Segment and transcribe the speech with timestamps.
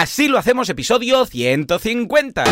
[0.00, 2.44] Así lo hacemos, episodio 150.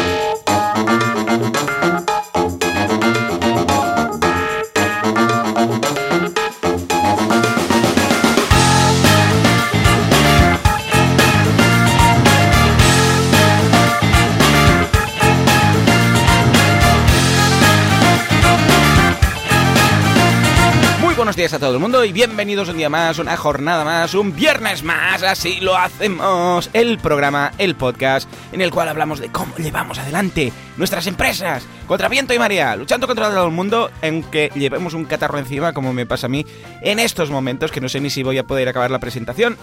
[21.37, 24.35] Buenos días a todo el mundo y bienvenidos un día más, una jornada más, un
[24.35, 26.71] viernes más, así lo hacemos.
[26.73, 32.09] El programa, el podcast, en el cual hablamos de cómo llevamos adelante nuestras empresas, contra
[32.09, 36.07] viento y marea, luchando contra todo el mundo, aunque llevemos un catarro encima, como me
[36.07, 36.47] pasa a mí
[36.81, 39.59] en estos momentos, que no sé ni si voy a poder acabar la presentación.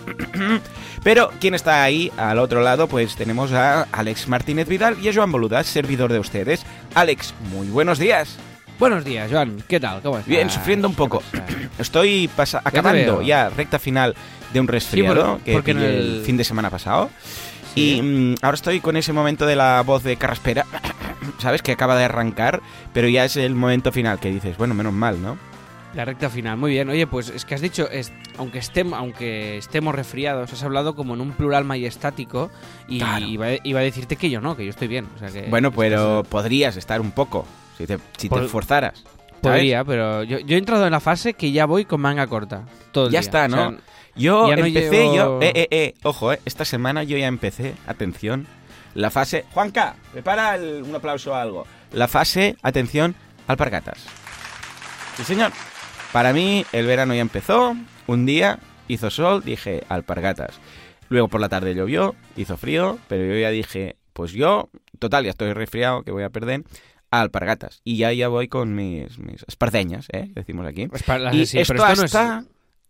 [1.04, 2.88] Pero, ¿quién está ahí al otro lado?
[2.88, 6.68] Pues tenemos a Alex Martínez Vidal y a Joan Boluda, servidor de ustedes.
[6.94, 8.38] Alex, muy buenos días.
[8.80, 9.64] Buenos días, Joan.
[9.68, 10.02] ¿Qué tal?
[10.02, 10.28] ¿Cómo estás?
[10.30, 11.22] Bien, sufriendo un poco.
[11.80, 14.16] Estoy pasa- acabando ya recta final
[14.52, 15.78] de un resfriado porque- que porque el...
[15.84, 17.10] el- fin de semana pasado.
[17.76, 17.96] Sí.
[17.98, 20.66] Y mm, ahora estoy con ese momento de la voz de carraspera,
[21.40, 21.62] ¿sabes?
[21.62, 22.62] Que acaba de arrancar,
[22.94, 25.38] pero ya es el momento final que dices, bueno, menos mal, ¿no?
[25.96, 26.90] La recta final, muy bien.
[26.90, 31.14] Oye, pues es que has dicho, es, aunque, estemos, aunque estemos resfriados, has hablado como
[31.14, 32.50] en un plural majestático
[32.88, 33.26] y Claro.
[33.28, 35.08] iba, a- iba a decirte que yo no, que yo estoy bien.
[35.16, 37.46] O sea que Bueno, pero estás- podrías estar un poco,
[37.78, 39.04] si te, si te esforzaras.
[39.42, 42.66] Podría, pero yo, yo he entrado en la fase que ya voy con manga corta.
[42.94, 43.26] Todo el Ya día.
[43.26, 43.78] está, O sea, ¿no?
[44.16, 45.40] Yo Ya no empecé, llevo- yo...
[45.42, 48.48] Eh, eh, eh, ojo, eh, esta semana yo ya empecé, atención,
[48.94, 49.44] la fase...
[49.52, 51.66] Juanca, prepara el- un aplauso o algo.
[51.92, 53.16] La fase, atención,
[53.48, 53.98] alpargatas.
[55.18, 55.52] Sí, señor.
[56.12, 57.76] Para mí, el verano ya empezó,
[58.08, 60.60] un día hizo sol, dije, alpargatas.
[61.10, 65.32] Luego por la tarde llovió, hizo frío, pero yo ya dije, pues yo, total, ya
[65.32, 66.64] estoy resfriado, que voy a perder,
[67.22, 67.82] alpargatas.
[67.84, 70.28] Y ya, ya voy con mis, mis espardeñas, ¿eh?
[70.34, 70.88] que decimos aquí.
[71.08, 72.12] las- Y sí, esto pero esto no es-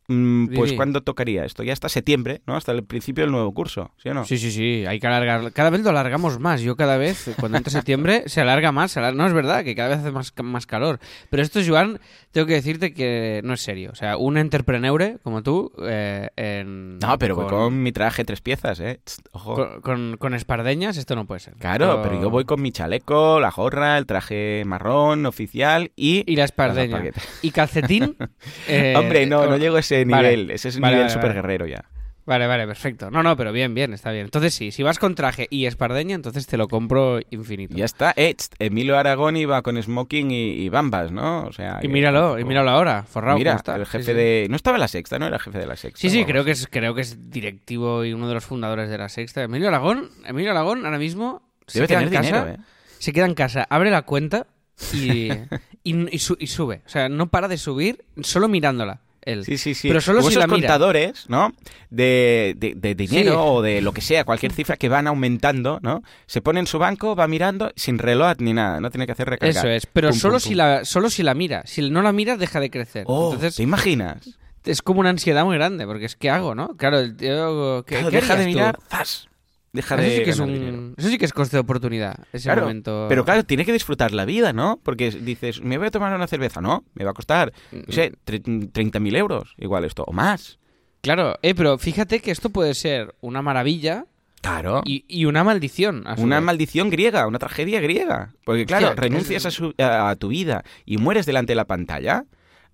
[0.07, 0.75] pues di.
[0.75, 1.63] ¿cuándo tocaría esto?
[1.63, 2.55] Ya hasta septiembre, ¿no?
[2.55, 4.25] Hasta el principio del nuevo curso, ¿sí o no?
[4.25, 5.51] Sí, sí, sí, hay que alargar.
[5.53, 6.61] Cada vez lo alargamos más.
[6.61, 8.91] Yo cada vez, cuando entra septiembre, se alarga más.
[8.91, 10.99] se No es verdad que cada vez hace más, más calor.
[11.29, 11.99] Pero esto, Joan,
[12.31, 13.91] tengo que decirte que no es serio.
[13.91, 18.41] O sea, un entrepreneure como tú, eh, en, No, pero voy con mi traje tres
[18.41, 18.99] piezas, ¿eh?
[19.31, 19.55] Ojo.
[19.55, 21.53] con, con- con espardeñas, esto no puede ser.
[21.55, 26.23] Claro, pero yo voy con mi chaleco, la gorra, el traje marrón oficial y...
[26.31, 27.01] Y la espardeña.
[27.41, 28.15] Y calcetín.
[28.67, 30.29] eh, Hombre, no, no llego a ese vale.
[30.35, 30.51] nivel.
[30.51, 31.85] Ese es Vale, nivel vale, super guerrero ya.
[32.25, 33.11] Vale, vale, perfecto.
[33.11, 34.23] No, no, pero bien, bien, está bien.
[34.23, 37.75] Entonces sí, si vas con traje y espardeña, entonces te lo compro infinito.
[37.75, 38.13] Ya está.
[38.15, 41.43] Eh, Emilio Aragón iba con smoking y, y bambas, ¿no?
[41.43, 41.79] O sea...
[41.79, 43.37] Y que míralo, y míralo ahora, forrado.
[43.37, 44.13] Mira, el jefe sí.
[44.13, 44.47] de...
[44.49, 45.27] No estaba en la sexta, ¿no?
[45.27, 45.99] Era jefe de la sexta.
[45.99, 48.97] Sí, sí, creo que es creo que es directivo y uno de los fundadores de
[48.97, 49.43] la Sexta.
[49.43, 52.65] Emilio Aragón, Emilio Aragón ahora mismo se Debe queda tener en casa, dinero, ¿eh?
[52.99, 54.47] se queda en casa, abre la cuenta
[54.93, 55.27] y,
[55.83, 56.83] y, y su- y sube.
[56.85, 59.01] O sea, no para de subir solo mirándola.
[59.25, 59.45] Él.
[59.45, 59.87] Sí, sí, sí.
[59.87, 60.67] Pero solo Como si esos la mira.
[60.67, 61.51] contadores, ¿no?
[61.89, 63.37] De, de- de dinero Sí.
[63.39, 66.01] o de lo que sea, cualquier cifra que van aumentando, ¿no?
[66.25, 69.29] Se pone en su banco, va mirando sin reloj ni nada, no tiene que hacer
[69.29, 69.55] recargar.
[69.57, 70.57] Eso es, pero Pum, solo pum, si pum.
[70.57, 71.63] la solo si la mira.
[71.65, 73.03] Si no la mira deja de crecer.
[73.07, 74.37] Oh, Entonces ¿te imaginas?
[74.65, 76.75] es como una ansiedad muy grande porque es que hago, ¿no?
[76.77, 78.59] Claro, el tío ¿qué, Claro, qué deja de harías tú?
[78.59, 79.27] mirar, ¡zas!
[79.73, 80.93] Deja Eso de sí que es ganar un dinero.
[80.97, 83.07] eso sí que es coste de oportunidad, ese Claro, momento.
[83.09, 84.79] Pero claro, tiene que disfrutar la vida, ¿no?
[84.83, 86.83] Porque dices, me voy a tomar una cerveza, ¿no?
[86.93, 90.59] Me va a costar, no sé, tre- 30.000 euros, igual esto, o más.
[91.01, 94.05] Claro, eh, pero fíjate que esto puede ser una maravilla
[94.41, 94.83] Claro.
[94.85, 96.03] y, y una maldición.
[96.05, 96.45] a su Una vez.
[96.45, 98.33] maldición griega, una tragedia griega.
[98.45, 101.65] Porque claro, Hostia, renuncias a, su- a- a tu vida y mueres delante de la
[101.65, 102.25] pantalla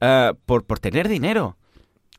[0.01, 1.55] eh, por, por tener dinero.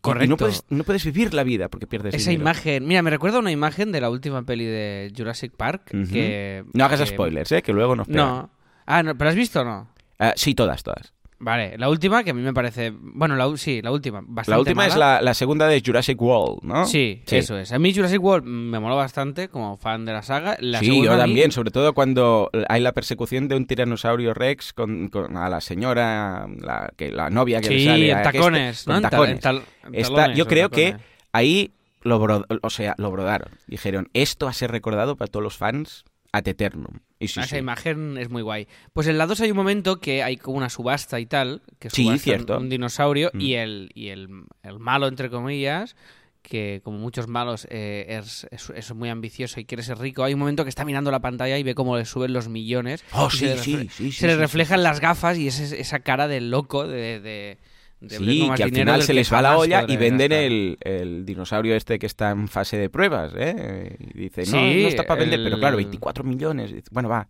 [0.03, 2.43] Y- Y no puedes, no puedes vivir la vida porque pierdes Esa dinero.
[2.51, 6.85] imagen, mira, me recuerda una imagen de la última peli de Jurassic Park que No
[6.87, 7.63] hagas que- spoilers, ¿eh?
[7.63, 8.27] Que luego nos pegan.
[8.27, 8.51] No.
[8.87, 9.89] Ah, no, pero has visto o no?
[10.19, 11.13] Eh, sí, todas, todas.
[11.43, 14.59] Vale, la última que a mí me parece, bueno, la sí, la última, bastante La
[14.59, 16.85] última es la, la segunda de Jurassic World, ¿no?
[16.85, 17.73] Sí, eso es.
[17.73, 20.59] A mí Jurassic World me moló bastante como fan de la saga.
[20.61, 24.75] La sí, yo mí- también, sobre todo cuando hay la persecución de un tiranosaurio rex
[24.75, 28.21] con, con- a la señora, la, que, la novia que le Sí, sale en a
[28.23, 28.97] este- tacones, con ¿no?
[28.99, 29.35] En tacones.
[29.37, 30.97] en tal- en Esta- talones yo creo que
[31.33, 31.71] ahí
[32.03, 33.49] lo, bro- o sea, lo brodaron.
[33.67, 36.99] Dijeron, esto va a ser recordado para todos los fans ad eternum.
[37.21, 37.57] Y sí, Esa sí.
[37.59, 38.67] imagen es muy guay.
[38.95, 41.91] Pues en la 2 hay un momento que hay como una subasta y tal, que
[41.91, 42.59] Sí, subastan cierto.
[42.59, 43.41] un dinosaurio Mm.
[43.41, 44.29] y, el, y el,
[44.63, 45.95] el malo, entre comillas,
[46.43, 50.33] que como muchos malos eh, es, es- es muy ambicioso y quiere ser rico, hay
[50.33, 53.05] un momento que está mirando la pantalla y ve cómo le suben los millones.
[53.13, 55.47] Oh, sí, se le sí, refle- sí, sí, Se le sí, reflejan las gafas y
[55.49, 57.21] es es- esa cara del loco de...
[57.21, 57.59] de,
[58.01, 61.77] de Sí, que al final se les va la olla y venden el, el dinosaurio
[61.77, 63.97] este que está en fase de pruebas, ¿eh?
[64.15, 66.73] Y dice, no, Sí, no está para vender, pero claro, 24 millones.
[66.91, 67.29] Bueno, va,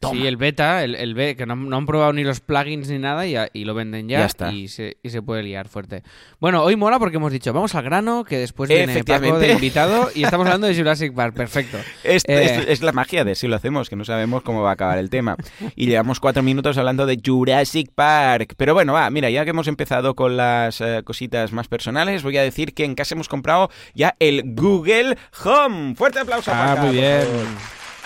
[0.00, 0.20] Toma.
[0.20, 2.98] Sí, el beta, el, el be- que no, no han probado ni los plugins ni
[2.98, 4.52] nada y, a- y lo venden ya, Ya está.
[4.52, 6.04] Y, se, y se puede liar fuerte.
[6.38, 10.08] Bueno, hoy mola porque hemos dicho, vamos al grano, que después viene Paco de invitado
[10.14, 11.78] y estamos hablando de Jurassic Park, perfecto.
[12.04, 12.44] Es, Eh.
[12.60, 14.98] es- es la magia de si lo hacemos, que no sabemos cómo va a acabar
[14.98, 15.36] el tema.
[15.74, 18.54] Y llevamos cuatro minutos hablando de Jurassic Park.
[18.56, 22.36] Pero bueno, va, mira, ya que hemos empezado con las eh, cositas más personales, voy
[22.36, 25.96] a decir que en casa hemos comprado ya el Google Home.
[25.96, 26.52] Fuerte aplauso.
[26.54, 27.26] Ah, muy bien.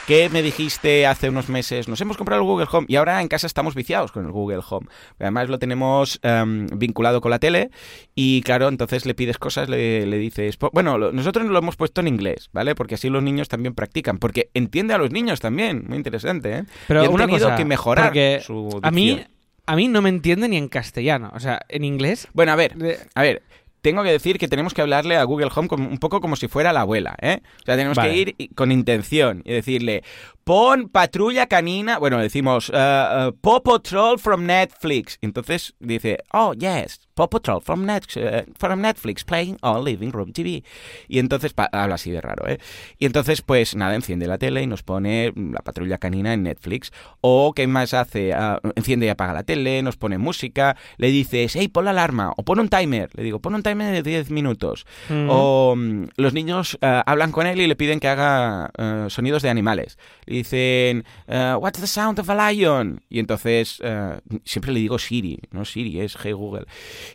[0.07, 3.29] Que me dijiste hace unos meses, nos hemos comprado el Google Home y ahora en
[3.29, 4.89] casa estamos viciados con el Google Home.
[5.21, 7.71] Además lo tenemos em, vinculado con la tele
[8.15, 10.59] y claro, entonces le pides cosas, le, le dices...
[10.73, 12.75] Bueno, lo- nosotros lo hemos puesto en inglés, ¿vale?
[12.75, 16.65] Porque así los niños también practican, porque entiende a los niños también, muy interesante, ¿eh?
[16.89, 18.13] Pero y han una tenido cosa, que mejorar
[18.43, 19.21] su A mí,
[19.67, 21.31] a mí no me entiende ni en castellano.
[21.35, 22.27] O sea, en inglés...
[22.33, 22.75] Bueno, a ver,
[23.15, 23.43] A ver,
[23.83, 26.49] tengo que decir que tenemos que hablarle a Google Home como- un poco como si
[26.49, 27.41] fuera la abuela, ¿eh?
[27.61, 28.11] O sea, tenemos Vale.
[28.11, 30.03] que ir con intención y decirle,
[30.45, 35.19] pon patrulla canina, bueno, decimos, uh, uh, Paw Patrol from Netflix.
[35.21, 40.33] Entonces dice, oh, yes, Paw Patrol from, Net- uh, from Netflix, playing on Living Room
[40.33, 40.65] TV.
[41.09, 42.59] Y entonces, habla así de raro, ¿eh?
[42.99, 46.93] Y entonces, pues nada, enciende la tele y nos pone la patrulla canina en Netflix.
[47.21, 48.33] O, ¿qué más hace?
[48.33, 52.33] Ah, enciende y apaga la tele, nos pone música, le dices, hey, pon la alarma,
[52.37, 53.11] o pon un timer.
[53.15, 54.87] Le digo, pon un timer de 10 minutos.
[55.09, 55.27] Mm.
[55.31, 58.71] O mm, los niños hablan con él y le piden que haga
[59.09, 59.99] sonidos de animales.
[60.33, 63.03] Dicen, ah, what's the sound of a lion?
[63.11, 66.67] Y entonces, ah, siempre le digo Siri, no Siri, es Hey Google.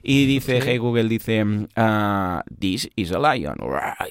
[0.03, 0.67] Y dice, Sí.
[0.67, 1.43] Hey Google dice,
[1.75, 3.57] ah, this is a lion.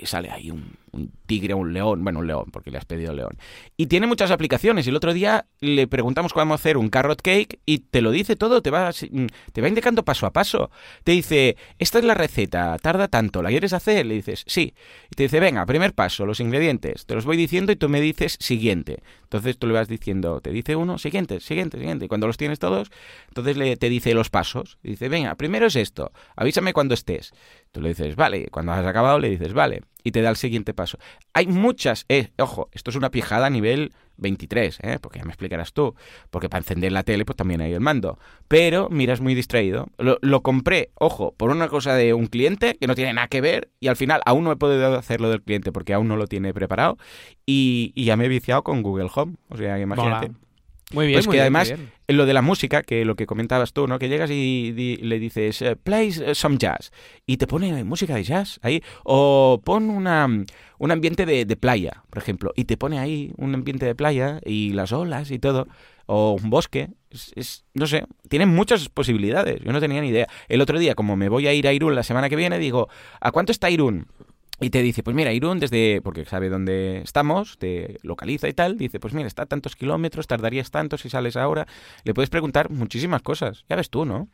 [0.01, 3.13] Y sale ahí un, un tigre, un león, bueno, un león, porque le has pedido
[3.13, 3.39] león.
[3.77, 4.87] Y tiene muchas aplicaciones.
[4.87, 8.63] El otro día le preguntamos cómo hacer un carrot cake y te lo dice todo,
[8.63, 8.91] te va,
[9.53, 10.71] te va indicando paso a paso.
[11.05, 14.07] Te dice, esta es la receta, tarda tanto, ¿la quieres hacer?
[14.07, 14.75] Le dices, sí.
[15.11, 17.07] Y te dice, venga, primer paso, los ingredientes.
[17.07, 19.03] Te los voy diciendo y tú me dices siguiente.
[19.23, 22.05] Entonces tú le vas diciendo, te dice uno, siguiente, siguiente, siguiente.
[22.07, 22.91] Y cuando los tienes todos,
[23.29, 24.79] entonces le, te dice los pasos.
[24.83, 27.33] Y dice, venga, primero es esto, avísame cuando estés.
[27.73, 28.49] Tú le dices, vale.
[28.51, 29.83] Cuando has acabado, le dices, vale.
[30.03, 30.99] Y te da el siguiente paso.
[31.35, 34.99] Hay muchas, eh, ojo, esto es una pijada a nivel 23, ¿eh?
[35.01, 35.95] porque ya me explicarás tú.
[36.31, 38.19] Porque para encender la tele, pues también hay el mando.
[38.49, 39.89] Pero, mira, es muy distraído.
[39.99, 43.41] Lo, lo compré, ojo, por una cosa de un cliente que no tiene nada que
[43.41, 43.71] ver.
[43.81, 46.27] Y al final aún no he podido hacer lo del cliente porque aún no lo
[46.27, 46.99] tiene preparado.
[47.45, 49.35] Y, y ya me he viciado con Google Home.
[49.49, 50.31] O sea, imagínate.
[50.93, 51.91] Muy bien, Pues muy que bien, además, bien.
[52.09, 53.99] En lo de la música, que lo que comentabas tú, ¿no?
[53.99, 56.93] Que llegas y, di- le dices, eh, play eh, some jazz,
[57.27, 60.29] y te pone música de jazz ahí, o pon una,
[60.79, 64.41] un ambiente de, de playa, por ejemplo, y te pone ahí un ambiente de playa
[64.45, 65.67] y las olas y todo,
[66.07, 70.29] o un bosque, es, es- no sé, tiene muchas posibilidades, yo no tenía ni idea.
[70.47, 72.89] El otro día, como me voy a ir a Irún la semana que viene, digo,
[73.21, 74.07] ¿a cuánto está Irún?
[74.61, 78.79] Y te dice, pues mira, Irún desde, porque sabe dónde estamos, te localiza y tal,
[78.79, 81.67] dice, pues mira, está a tantos kilómetros, tardarías tanto si sales ahora.
[82.05, 84.29] Le puedes preguntar muchísimas cosas, ya ves tú, ¿no?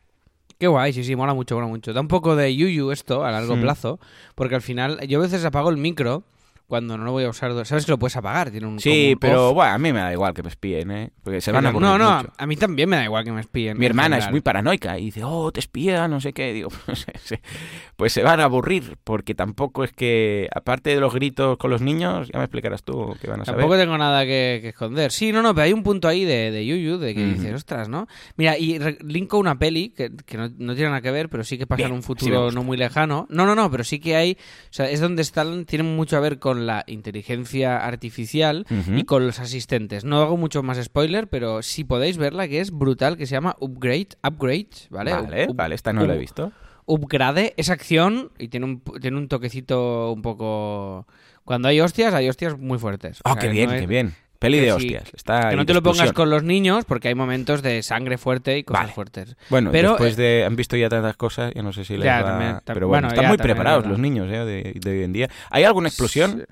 [0.59, 1.93] Qué guay, sí, sí, mola mucho, mola mucho.
[1.93, 3.99] Da un poco de yuyu esto a largo plazo,
[4.37, 6.23] porque al final yo a veces apago el micro
[6.73, 7.53] cuando no lo voy a usar.
[7.67, 8.51] ¿Sabes que lo puedes apagar?
[8.51, 9.55] Tiene un Sí, pero off.
[9.57, 11.11] bueno, a mí me da igual que me espíen, ¿eh?
[11.23, 12.33] Porque se van a aburrir No, no, mucho.
[12.39, 13.77] a mí también me da igual que me espíen.
[13.79, 16.51] Mi hermana es muy paranoica y dice, oh, te espía, no sé qué.
[16.55, 17.43] Digo, pues, se-
[17.97, 21.83] pues se van a aburrir, porque tampoco es que, aparte de los gritos con los
[21.83, 23.61] niños, ya me explicarás tú qué van a saber.
[23.61, 25.13] Tampoco tengo nada que, que esconder.
[25.13, 27.91] Sí, no, no, pero hay un punto ahí de, de Yuyu, de que dices, ostras,
[27.91, 28.07] ¿no?
[28.37, 31.59] Mira, y linko una peli que, que no, no tiene nada que ver, pero sí
[31.59, 33.27] que pasa Bien, en un futuro no muy lejano.
[33.29, 34.33] No, no, no, pero sí que hay.
[34.39, 35.67] O sea, es donde están.
[35.67, 38.67] Tienen mucho a ver con la inteligencia artificial
[38.97, 40.05] y con los asistentes.
[40.05, 43.57] No hago mucho más spoiler, pero si podéis verla, que es brutal, que se llama
[43.61, 44.09] Upgrade.
[44.27, 45.13] Upgrade, ¿vale?
[45.13, 46.53] Vale, Up- vale, esta no la he visto.
[46.87, 51.07] Upgrade es acción y tiene un, tiene un toquecito un poco.
[51.45, 53.21] Cuando hay hostias, hay hostias muy fuertes.
[53.25, 54.15] O Oh, sea, qué no bien, es- qué bien.
[54.43, 55.11] Peli de sí, hostias.
[55.15, 58.59] Está que no te lo pongas con los niños porque hay momentos de sangre fuerte
[58.59, 58.93] y cosas Vale.
[58.93, 59.37] fuertes.
[59.49, 62.05] Bueno, Pero, después eh, de han visto ya tantas cosas, ya no sé si les
[62.05, 64.45] Ya, va- también, tam- Pero bueno, bueno, están muy preparados los niños ¿eh?
[64.45, 65.31] de, de hoy en día.
[65.51, 66.45] ¿Hay alguna explosión?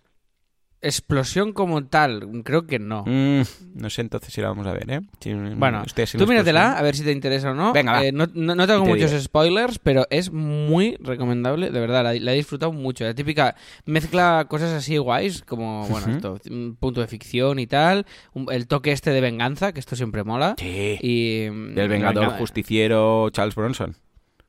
[0.83, 3.05] Explosión como tal, creo que no.
[3.07, 3.43] Mm,
[3.75, 5.01] no sé entonces si la vamos a ver, ¿eh?
[5.21, 5.83] Si- Bueno,
[6.17, 7.75] tú míratela, a ver si te interesa o no.
[7.75, 8.03] Venga.
[8.03, 12.15] Eh, no, no- no tengo te muchos spoilers, pero es muy recomendable, de verdad, la,
[12.15, 13.05] la he disfrutado mucho.
[13.05, 18.07] La típica mezcla cosas así guays, como, bueno, esto, un punto de ficción y tal,
[18.33, 20.55] un- el toque este de venganza, que esto siempre mola.
[20.59, 20.97] Sí.
[21.03, 23.97] Y, mm, Del Vengador venga- Justiciero Charles Bronson.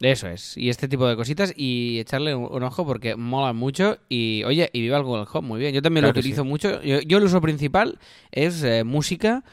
[0.01, 0.57] Eso es.
[0.57, 3.97] Y este tipo de cositas y echarle un, un ojo porque mola mucho.
[4.09, 5.73] Y oye, y viva el Google Home, muy bien.
[5.73, 6.81] Yo también Claro lo utilizo mucho.
[6.81, 7.99] Yo, yo el uso principal
[8.31, 9.43] es eh, música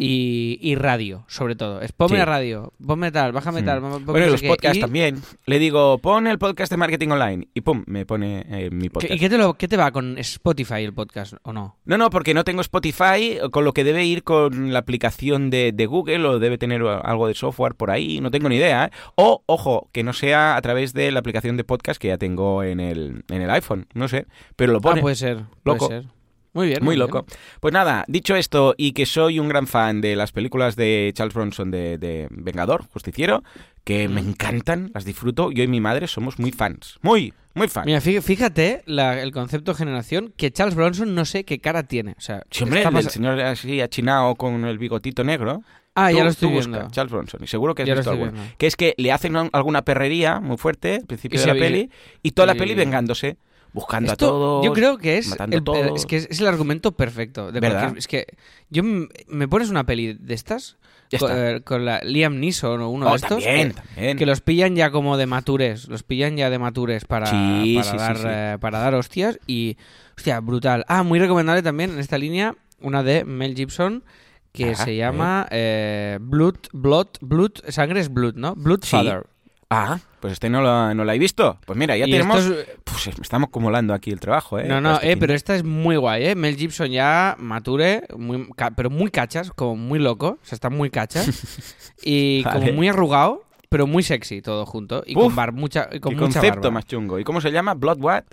[0.00, 1.80] y, y radio, sobre todo.
[1.80, 2.24] Es ponme Sí.
[2.24, 3.64] radio, ponme tal, bájame Mm.
[3.64, 3.80] tal.
[3.80, 5.22] ponme Bueno, y no los podcasts Y- también.
[5.46, 7.48] Le digo, pon el podcast de marketing online.
[7.54, 9.14] Y pum, me pone eh, mi ¿qué- podcast.
[9.14, 11.76] ¿Y qué te, lo, qué te va con Spotify el podcast o no?
[11.84, 15.72] No, no, porque no tengo Spotify, con lo que debe ir con la aplicación de,
[15.72, 18.86] de Google o debe tener algo de software por ahí, no tengo ni idea.
[18.86, 18.90] ¿eh?
[19.16, 22.62] O, ojo, que no sea a través de la aplicación de podcast que ya tengo
[22.64, 25.00] en el, en el iPhone, no sé, pero lo pone.
[25.00, 25.44] Ah, puede ser.
[25.64, 25.86] Loco.
[25.88, 26.10] Puede ser.
[26.54, 26.84] Muy bien.
[26.84, 27.24] Muy loco.
[27.60, 31.32] Pues nada, dicho esto y que soy un gran fan de las películas de Charles
[31.34, 33.42] Bronson de, de Vengador, Justiciero,
[33.84, 36.98] que me encantan, las disfruto, yo y mi madre somos muy fans.
[37.00, 37.86] Muy, muy fans.
[37.86, 42.12] Mira, fí- fíjate la- el concepto generación que Charles Bronson no sé qué cara tiene.
[42.18, 45.62] O sea, Sí, hombre, el, pas- señor así achinado con el bigotito negro.
[45.94, 46.78] Ah, Tú- ya lo estoy tú viendo.
[46.78, 48.32] busca, Charles Bronson, y seguro que has Ya visto alguno.
[48.58, 51.90] Que es que le hacen un- alguna perrería muy fuerte al principio de la peli
[52.22, 53.36] y toda la peli vengándose,
[53.74, 54.64] buscando Esto, a todos.
[54.64, 56.00] Yo creo que es matando el, todos.
[56.00, 57.52] es que es, es el argumento perfecto.
[57.52, 57.80] De ¿Verdad?
[57.92, 58.26] cualquier- es que
[58.70, 60.76] yo me pones una peli de estas
[61.18, 64.16] con, eh, con la Liam Neeson o uno Oh, de estos también, que, también.
[64.18, 67.90] que los pillan ya como de matures, los pillan ya de matures para, Sí, para
[67.90, 68.24] sí, dar sí.
[68.26, 69.76] eh, para dar hostias y
[70.16, 70.86] hostia, brutal.
[70.88, 74.04] Ah, muy recomendable también en esta línea una de Mel Gibson
[74.52, 78.54] que Ah, se llama eh, Blood Blood Blood sangre es blood, ¿no?
[78.54, 78.90] Blood Sí.
[78.90, 79.26] Father.
[79.74, 81.58] Ah, pues este no lo, no lo he visto.
[81.64, 82.44] Pues mira, ya Y tenemos...
[82.44, 84.64] es- Pues estamos acumulando aquí el trabajo, ¿eh?
[84.68, 86.34] No, no, este eh, pero esta es muy guay, ¿eh?
[86.34, 90.90] Mel Gibson ya mature, muy, pero muy cachas, como muy loco, o sea, está muy
[90.90, 91.26] cachas.
[92.04, 92.60] y Vale.
[92.60, 95.02] como muy arrugado, pero muy sexy todo junto.
[95.06, 96.70] Y Uf, con, bar, mucha, y con mucha concepto barba.
[96.72, 97.18] más chungo.
[97.18, 97.72] ¿Y cómo se llama?
[97.72, 98.24] ¿Blood what?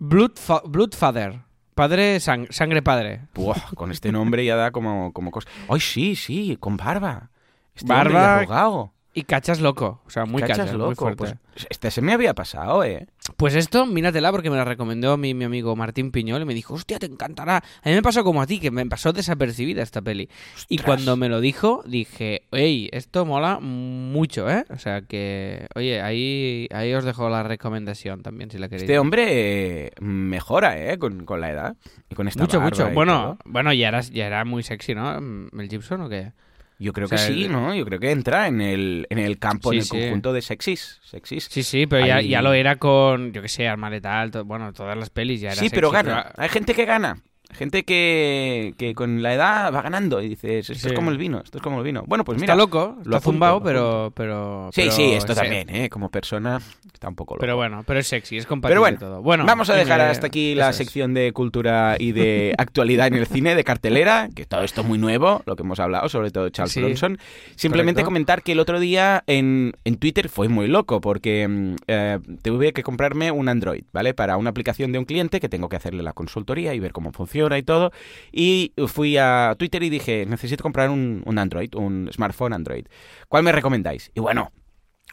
[0.00, 1.40] Blood, fa- Blood Father.
[1.76, 3.20] Padre, sang- sangre padre.
[3.34, 5.46] Buah, con este nombre ya da como, como cosa.
[5.68, 6.56] ¡Ay, sí, sí!
[6.58, 7.28] Con barba.
[7.74, 8.90] Este Barba.
[9.12, 10.94] Y cachas loco, o sea, muy Cachas cachas, muy loco.
[10.94, 11.36] fuerte.
[11.52, 11.66] Pues...
[11.70, 13.06] este se me había pasado, ¿eh?
[13.54, 16.98] Esto, míratela porque me la recomendó mi, mi amigo Martín Piñol y me dijo, hostia,
[16.98, 17.56] te encantará.
[17.56, 20.28] A mí me pasó como a ti, que me pasó desapercibida esta peli.
[20.68, 24.64] Y cuando me lo dijo, dije, hey, esto mola mucho, ¿eh?
[24.70, 28.82] O sea que, oye, ahí, ahí os dejo la recomendación también, si la queréis.
[28.82, 30.98] Este hombre eh, mejora, ¿eh?
[30.98, 31.76] Con, con la edad.
[32.10, 32.90] Y con esta mucho, mucho.
[32.90, 35.16] Bueno, bueno, ya era, ya era muy sexy, ¿no?
[35.16, 36.32] ¿El Gibson o qué?
[36.78, 37.74] Yo creo o sea, que sí, el- ¿no?
[37.74, 39.90] Yo creo que entra en el, en el campo, Sí, en el sí.
[39.98, 41.00] conjunto de sexys.
[41.04, 41.48] sexys.
[41.50, 44.44] Sí, sí, pero ya, Ahí- ya lo era con, yo qué sé, Arma Letal, to-
[44.44, 46.32] bueno, todas las pelis ya era Sí, pero gana.
[46.36, 47.18] Hay gente que gana.
[47.56, 50.88] Gente que, que con la edad va ganando y dices, esto Sí.
[50.88, 52.04] es como el vino, esto es como el vino.
[52.06, 52.54] Bueno, pues está mira.
[52.56, 54.68] loco, lo está apunto, zumbado, pero, pero...
[54.72, 55.88] Sí, pero sí, esto es- también, ¿eh?
[55.88, 56.60] Como persona
[56.92, 57.40] está un poco loco.
[57.40, 59.22] Pero bueno, pero es sexy, es compatible Pero bueno, todo.
[59.22, 60.76] Bueno, vamos a dejar me- hasta aquí la es.
[60.76, 64.86] sección de cultura y de actualidad en el cine, de cartelera, que todo esto es
[64.86, 67.18] muy nuevo, lo que hemos hablado, sobre todo Charles Sí, Bronson.
[67.54, 68.06] Simplemente correcto.
[68.08, 72.72] comentar que el otro día en, en Twitter fue muy loco, porque mm, eh, tuve
[72.72, 74.12] que comprarme un Android, ¿vale?
[74.14, 77.12] Para una aplicación de un cliente que tengo que hacerle la consultoría y ver cómo
[77.12, 77.92] funciona y todo.
[78.32, 82.86] Y fui a Twitter y dije, necesito comprar un, un Android, un smartphone Android.
[83.28, 84.10] ¿Cuál me recomendáis?
[84.14, 84.50] Y bueno,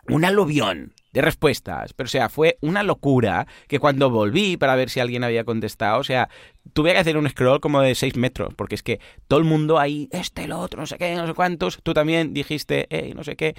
[0.09, 1.93] un aluvión de respuestas.
[1.93, 5.99] Pero, o sea, fue una locura que cuando volví para ver si alguien había contestado,
[5.99, 6.27] o sea,
[6.73, 9.79] tuve que hacer un scroll como de 6 metros, porque es que todo el mundo
[9.79, 13.23] ahí, este, el otro, no sé qué, no sé cuántos, tú también dijiste, eh, no
[13.23, 13.55] sé qué.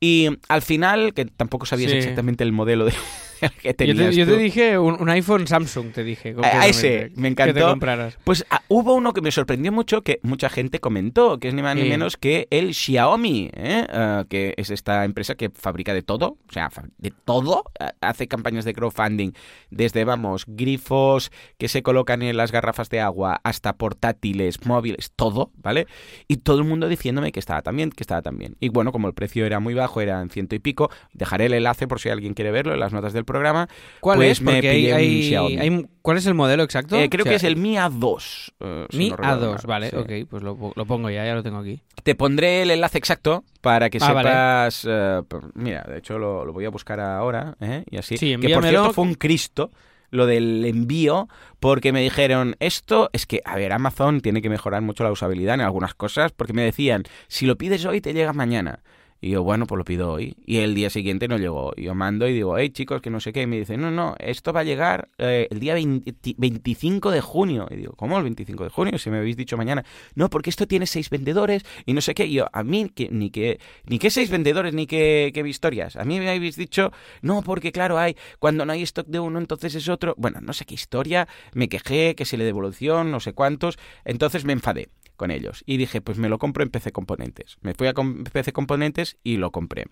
[0.00, 1.96] Y al final, que tampoco sabías Sí.
[1.96, 2.92] exactamente el modelo de,
[3.62, 4.32] que Yo te, yo tú.
[4.32, 6.34] te dije un, un iPhone Samsung, te dije.
[6.42, 7.68] A- ese, me Que te encantó.
[7.70, 8.18] compraras.
[8.24, 11.62] Pues ah, hubo uno que me sorprendió mucho, que mucha gente comentó, que es ni
[11.62, 13.86] más ni menos que el Xiaomi, ¿eh?
[13.90, 18.26] Ah, que es esta empresa que fabrica de todo, o sea, de todo, Ah, hace
[18.28, 19.32] campañas de crowdfunding,
[19.70, 25.50] desde, vamos, grifos que se colocan en las garrafas de agua, hasta portátiles, móviles, todo,
[25.56, 25.86] ¿vale?
[26.28, 28.56] Y todo el mundo diciéndome que estaba también, que estaba también.
[28.60, 31.54] Y bueno, como el precio era muy bajo, era en ciento y pico, dejaré el
[31.54, 33.68] enlace por si alguien quiere verlo en las notas del programa.
[34.00, 34.42] ¿Cuál pues es?
[34.42, 35.58] me Porque hay, pillé un hay- Xiaomi.
[35.58, 36.96] hay- ¿Cuál es el modelo exacto?
[36.96, 38.52] Eh, creo O sea, que es el Mi A2.
[38.60, 39.66] eh, si Mi no recuerdo A2, mal.
[39.66, 39.96] vale, Sí.
[39.96, 41.80] ok, pues lo, lo pongo ya, ya lo tengo aquí.
[42.02, 44.86] Te pondré el enlace exacto para que Ah, sepas.
[44.88, 47.84] eh, por- mira, de hecho lo, lo voy a buscar ahora, ¿eh?
[47.90, 48.16] Y así.
[48.16, 49.70] Sí, que por cierto fue un Cristo
[50.10, 51.28] lo del envío,
[51.60, 55.56] porque me dijeron, esto es que, a ver, Amazon tiene que mejorar mucho la usabilidad
[55.56, 58.80] en algunas cosas, porque me decían, si lo pides hoy te llega mañana.
[59.20, 60.36] Y yo, bueno, pues lo pido hoy.
[60.46, 61.72] Y el día siguiente no llegó.
[61.76, 63.42] Y yo mando y digo, hey chicos, que no sé qué.
[63.42, 67.20] Y me dicen, no, no, esto va a llegar eh, el día 20 25 de
[67.20, 67.66] junio.
[67.70, 68.98] Y digo, ¿cómo el 25 de junio?
[68.98, 69.84] Si me habéis dicho mañana.
[70.14, 72.26] No, porque esto tiene seis vendedores y no sé qué.
[72.26, 75.96] Y yo, a mí, que, ni que ni que seis vendedores, ni que, que historias.
[75.96, 79.38] A mí me habéis dicho, no, porque claro, hay, cuando no hay stock de uno,
[79.38, 80.14] entonces es otro.
[80.16, 81.26] Bueno, no sé qué historia.
[81.54, 83.78] Me quejé, que se le devolución, no sé cuántos.
[84.04, 84.90] Entonces me enfadé.
[85.18, 85.62] Con ellos.
[85.66, 87.58] Y dije, pues me lo compro en PC Componentes.
[87.60, 89.84] Me fui a PC Componentes y lo compré.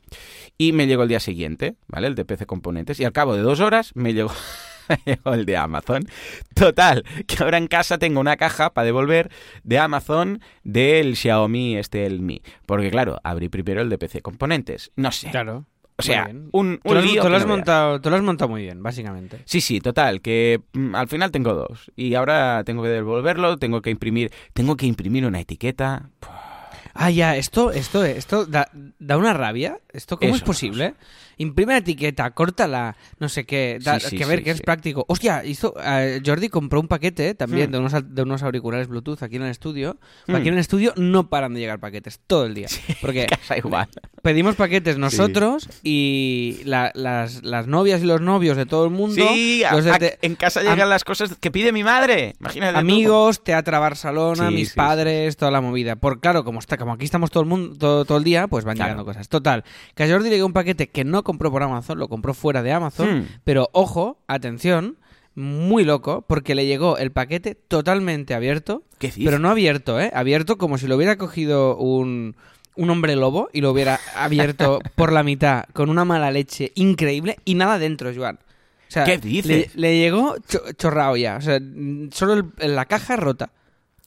[0.56, 2.06] Y me llegó el día siguiente, ¿vale?
[2.06, 2.98] El de PC Componentes.
[2.98, 4.32] Y al cabo de dos horas me llegó
[5.34, 6.04] el de Amazon.
[6.54, 9.30] Total, que ahora en casa tengo una caja para devolver
[9.64, 12.40] de Amazon del Xiaomi, este, el Mi.
[12.64, 14.92] Porque claro, abrí primero el de PC Componentes.
[14.96, 15.30] No sé.
[15.30, 15.66] Claro.
[15.98, 18.16] O sea, un, Tú un lo has, lío tú lo has no montado, tú lo
[18.16, 19.40] has montado muy bien, básicamente.
[19.46, 23.80] Sí, sí, total, que mm, al final tengo dos y ahora tengo que devolverlo, tengo
[23.80, 26.10] que imprimir, tengo que imprimir una etiqueta.
[26.92, 29.80] Ah, ya, esto, esto, esto da, da una rabia.
[29.92, 30.94] ¿Esto cómo Eso es no posible?
[31.38, 33.78] Imprime la etiqueta, córtala, no sé qué.
[33.82, 35.04] da- Sí, sí, que ver, sí, que es práctico.
[35.08, 37.72] Hostia, hizo, eh, Jordi compró un paquete también Hmm.
[37.72, 39.98] de, unos, de unos auriculares Bluetooth aquí en el estudio.
[40.26, 40.34] Hmm.
[40.36, 42.68] Aquí en el estudio no paran de llegar paquetes todo el día.
[43.00, 43.26] Porque
[43.56, 43.88] igual.
[44.22, 49.26] pedimos paquetes nosotros y la- las, las novias y los novios de todo el mundo.
[49.28, 52.34] Sí, a- los de a- en casa llegan las cosas que pide mi madre.
[52.40, 52.72] Imagínate.
[52.72, 52.78] tú.
[52.78, 55.96] amigos, Teatra Barcelona, mis padres, toda la movida.
[55.96, 58.64] Por claro, como está, como aquí estamos todo el mundo, todo, todo el día, pues
[58.64, 58.92] van Claro.
[58.92, 59.28] llegando cosas.
[59.28, 59.64] Total,
[59.94, 62.62] que a Jordi le llegó un paquete que no compró por Amazon, lo compró fuera
[62.62, 63.26] de Amazon, Hmm.
[63.44, 64.96] pero ojo, atención,
[65.34, 69.24] muy loco, porque le llegó el paquete totalmente abierto, ¿Qué dices?
[69.26, 70.10] pero no abierto, ¿eh?
[70.14, 72.34] Abierto como si lo hubiera cogido un
[72.78, 77.38] un hombre lobo y lo hubiera abierto por la mitad con una mala leche increíble
[77.46, 78.36] y nada dentro, Joan.
[78.36, 79.74] O sea, ¿Qué dices?
[79.74, 81.36] Le, le llegó cho- chorrao ya.
[81.36, 81.58] O sea,
[82.12, 83.50] solo el- la caja rota.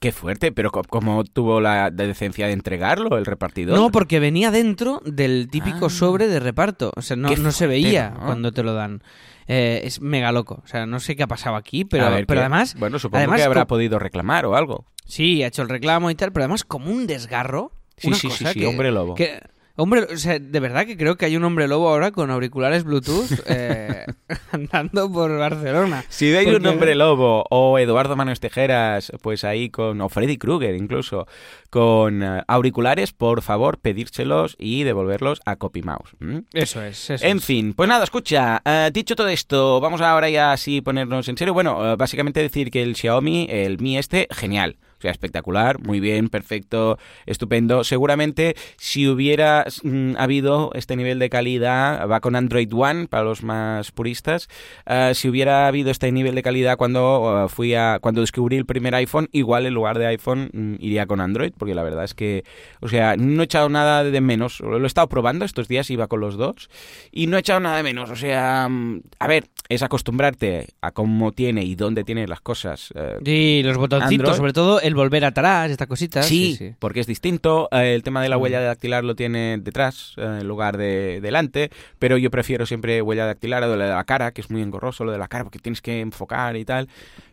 [0.00, 3.78] Qué fuerte, pero ¿cómo tuvo la decencia de entregarlo el repartidor?
[3.78, 5.90] No, porque venía dentro del típico Ah.
[5.90, 6.90] sobre de reparto.
[6.96, 8.24] O sea, no, no se veía ¿no?
[8.24, 9.02] cuando te lo dan.
[9.46, 10.62] Eh, es mega loco.
[10.64, 12.76] O sea, no sé qué ha pasado aquí, pero, ver, pero además.
[12.78, 14.86] Bueno, supongo además que habrá podido reclamar o algo.
[15.04, 17.72] Sí, ha hecho el reclamo y tal, pero además como un desgarro.
[17.98, 19.14] Sí, una sí, sí, cosa sí, que- hombre lobo.
[19.16, 19.42] que-
[19.80, 22.84] hombre, o sea, de verdad que creo que hay un hombre lobo ahora con auriculares
[22.84, 24.04] Bluetooth eh,
[24.52, 26.04] andando por Barcelona.
[26.08, 30.74] Si veis un hombre lobo o Eduardo Manos Tejeras, pues ahí con, o Freddy Krueger
[30.74, 31.26] incluso,
[31.70, 36.14] con eh, auriculares, por favor, pedírselos y devolverlos a CopyMouse.
[36.20, 36.42] ¿m?
[36.52, 37.44] Eso es, eso En es.
[37.44, 41.54] fin, pues nada, escucha, eh, dicho todo esto, vamos ahora ya así ponernos en serio.
[41.54, 44.76] Bueno, eh, básicamente decir que el Xiaomi, el Mi este, genial.
[45.00, 47.84] O sea, espectacular, muy bien, perfecto, estupendo.
[47.84, 53.42] Seguramente si hubiera mm, habido este nivel de calidad, va con Android One para los
[53.42, 54.50] más puristas,
[54.84, 58.66] eh, si hubiera habido este nivel de calidad cuando eh, fui a cuando descubrí el
[58.66, 62.12] primer iPhone, igual en lugar de iPhone mm, iría con Android, porque la verdad es
[62.12, 62.44] que,
[62.80, 64.60] o sea, no he echado nada de menos.
[64.60, 66.68] Lo he estado probando estos días, iba con los dos
[67.10, 68.10] y no he echado nada de menos.
[68.10, 72.92] O sea, mm, a ver, es acostumbrarte a cómo tiene y dónde tiene las cosas.
[72.94, 74.36] eh, Sí, los botoncitos, Android.
[74.36, 76.26] sobre todo el volver atrás, estas cositas.
[76.26, 76.74] Sí, Sí, sí.
[76.78, 77.68] porque es distinto.
[77.72, 78.40] Eh, el tema de la Mm.
[78.42, 83.26] huella dactilar lo tiene detrás eh, en lugar de delante, pero yo prefiero siempre huella
[83.26, 85.58] dactilar a lo de la cara, que es muy engorroso lo de la cara porque
[85.58, 86.88] tienes que enfocar y tal.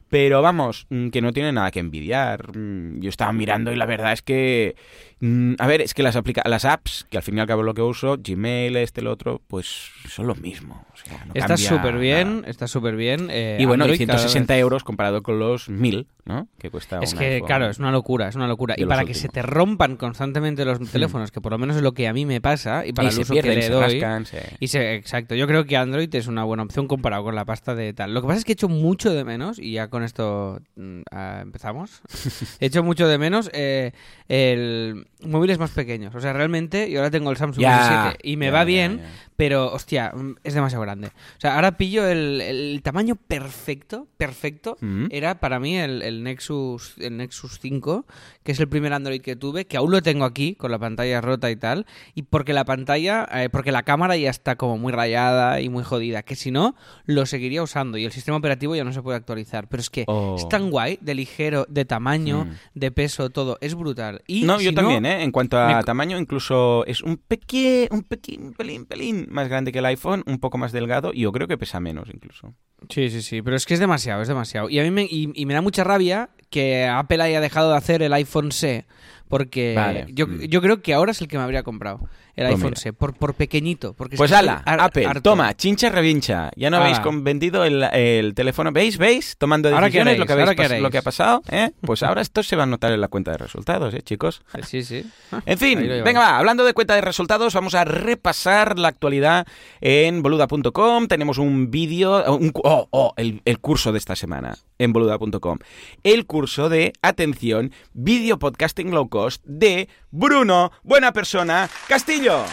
[0.09, 2.55] Pero vamos, mm, que no tiene nada que envidiar.
[2.57, 4.75] Mm, Yo estaba mirando y la verdad es que...
[5.19, 7.61] mm, A ver, es que las, aplica las apps, que al fin y al cabo
[7.61, 10.85] es lo que uso, Gmail, este, el otro, pues son lo mismo.
[10.93, 13.27] O sea, no Está súper bien, está súper bien.
[13.31, 16.47] eh, Y bueno, y Android cada 160 euros comparado con los 1000, ¿no?
[16.57, 17.47] Que cuesta Es que, iPhone.
[17.47, 18.75] claro, es una locura, es una locura.
[18.77, 21.93] Y para que se te rompan constantemente los teléfonos, que por lo menos es lo
[21.93, 23.71] que a mí me pasa, y para Y el se uso que pierden, le se
[23.73, 23.99] doy.
[24.01, 24.25] rascan,
[24.59, 27.75] Y se, exacto, yo creo que Android es una buena opción comparado con la pasta
[27.75, 28.13] de tal.
[28.13, 31.01] Lo que pasa es que he hecho mucho de menos, y ya con esto mm,
[31.11, 32.01] ah, empezamos,
[32.59, 33.91] he hecho mucho de menos eh,
[34.29, 36.13] el móviles más pequeños.
[36.15, 39.01] O sea, realmente, yo ahora tengo el Samsung Ya, S7 y me va bien.
[39.37, 41.07] Pero hostia, mm, es demasiado grande.
[41.07, 44.77] O sea, ahora pillo el, el tamaño perfecto, perfecto.
[44.81, 45.05] Mm.
[45.11, 48.05] Era para mí el, el Nexus el Nexus 5,
[48.43, 51.21] que es el primer Android que tuve, que aún lo tengo aquí, con la pantalla
[51.21, 51.85] rota y tal.
[52.15, 55.83] Y porque la pantalla, eh, porque la cámara ya está como muy rayada y muy
[55.83, 57.97] jodida, que si no, lo seguiría usando.
[57.97, 59.67] Y el sistema operativo ya no se puede actualizar.
[59.69, 60.35] Pero es que Oh.
[60.37, 62.51] es tan guay, de ligero, de tamaño, Mm.
[62.79, 63.57] de peso, todo.
[63.61, 64.21] Es brutal.
[64.25, 65.23] Y no, si yo también, ¿eh?
[65.23, 69.71] En cuanto a me- tamaño, incluso es un pequeño, un pequeño, pelín, pelín más grande
[69.71, 72.53] que el iPhone, un poco más delgado y yo creo que pesa menos incluso.
[72.89, 74.69] Sí, sí, sí, pero es que es demasiado, es demasiado.
[74.69, 77.77] Y a mí me, y, y me da mucha rabia que Apple haya dejado de
[77.77, 78.85] hacer el iPhone C,
[79.27, 80.05] porque Vale.
[80.09, 80.41] yo, Mm.
[80.43, 82.07] yo creo que ahora es el que me habría comprado,
[82.37, 82.75] el Pues iPhone.
[82.77, 83.93] C, por, por pequeñito.
[83.93, 85.21] Porque es Pues ala, Apple, harto.
[85.21, 86.51] toma, chincha revincha.
[86.55, 88.71] Ya no habéis con- vendido el, el teléfono.
[88.71, 88.97] ¿Veis?
[88.97, 89.35] ¿Veis?
[89.37, 90.83] Tomando Ahora decisiones queréis, lo, que habéis ahora pas- queréis.
[90.83, 91.41] lo que ha pasado.
[91.49, 91.71] ¿eh?
[91.81, 94.43] Pues ahora esto se va a notar en la cuenta de resultados, ¿eh, chicos?
[94.65, 95.03] Sí, sí.
[95.45, 99.45] En fin, venga, va, hablando de cuenta de resultados, vamos a repasar la actualidad
[99.81, 101.07] en boluda.com.
[101.07, 105.57] Tenemos un vídeo, un oh, oh, el, el curso de esta semana en boluda.com.
[106.03, 112.43] El curso de, atención, video podcasting low cost de Bruno, buena persona, Castillo.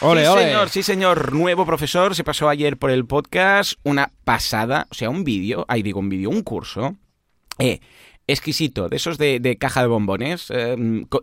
[0.00, 0.42] Ole, sí, ole.
[0.42, 1.32] señor, sí, señor.
[1.32, 3.74] Nuevo profesor, se pasó ayer por el podcast.
[3.84, 6.96] Una pasada, o sea, un vídeo, ahí digo un vídeo, un curso.
[7.60, 7.78] Eh,
[8.26, 10.74] exquisito, de esos de, de caja de bombones, eh,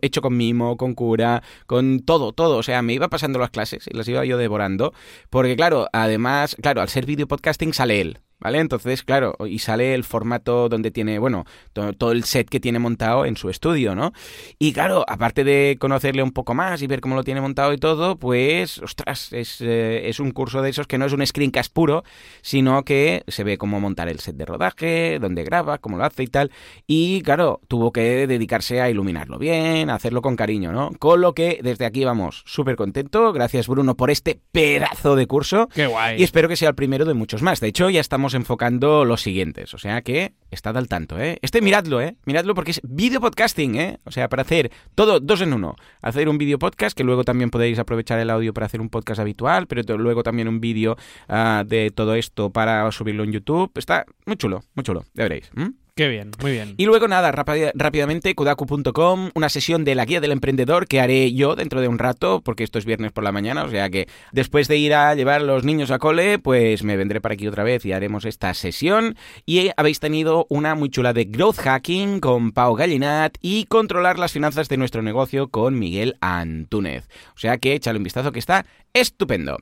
[0.02, 2.60] hecho con mimo, con cura, con todo, todo.
[2.60, 4.94] O sea, me iba pasando las clases y las iba yo devorando.
[5.30, 8.20] Porque, claro, además, claro, al ser video podcasting sale él.
[8.44, 8.60] ¿Vale?
[8.60, 12.78] Entonces, claro, y sale el formato donde tiene, bueno, to- todo el set que tiene
[12.78, 14.12] montado en su estudio, ¿no?
[14.60, 17.78] Y claro, aparte de conocerle un poco más y ver cómo lo tiene montado y
[17.78, 21.72] todo, pues, ostras, es, eh, es un curso de esos que no es un screencast
[21.74, 22.04] puro,
[22.42, 26.24] sino que se ve cómo montar el set de rodaje, dónde graba, cómo lo hace
[26.24, 26.52] y tal.
[26.86, 30.92] Y claro, tuvo que dedicarse a iluminarlo bien, a hacerlo con cariño, ¿no?
[31.00, 33.32] Con lo que desde aquí vamos súper contento.
[33.32, 35.70] Gracias, Bruno, por este pedazo de curso.
[35.74, 36.20] Qué guay.
[36.20, 37.62] Y espero que sea el primero de muchos más.
[37.62, 39.74] De hecho, ya estamos enfocando los siguientes.
[39.74, 41.40] O sea que estad al tanto, ¿eh?
[41.42, 42.16] Este miradlo, ¿eh?
[42.26, 44.00] Miradlo porque es video podcasting, ¿eh?
[44.06, 45.76] O sea, para hacer todo dos en uno.
[46.02, 49.20] Hacer un video podcast que luego también podéis aprovechar el audio para hacer un podcast
[49.20, 53.72] habitual, pero luego también un vídeo ah, de todo esto para subirlo en YouTube.
[53.76, 55.06] Está muy chulo, muy chulo.
[55.14, 55.52] Ya veréis.
[55.96, 56.74] Qué bien, muy bien.
[56.78, 61.32] Y luego nada, rápida- rápidamente, kodaku.com, una sesión de la guía del emprendedor que haré
[61.34, 64.08] yo dentro de un rato, porque esto es viernes por la mañana, o sea que
[64.32, 67.48] después de ir a llevar a los niños a cole, pues me vendré para aquí
[67.48, 69.16] otra vez y haremos esta sesión.
[69.46, 74.32] Y habéis tenido una muy chula de growth hacking con Pau Gallinat y controlar las
[74.32, 77.08] finanzas de nuestro negocio con Miguel Antúnez.
[77.36, 79.58] O sea que échale un vistazo que está estupendo.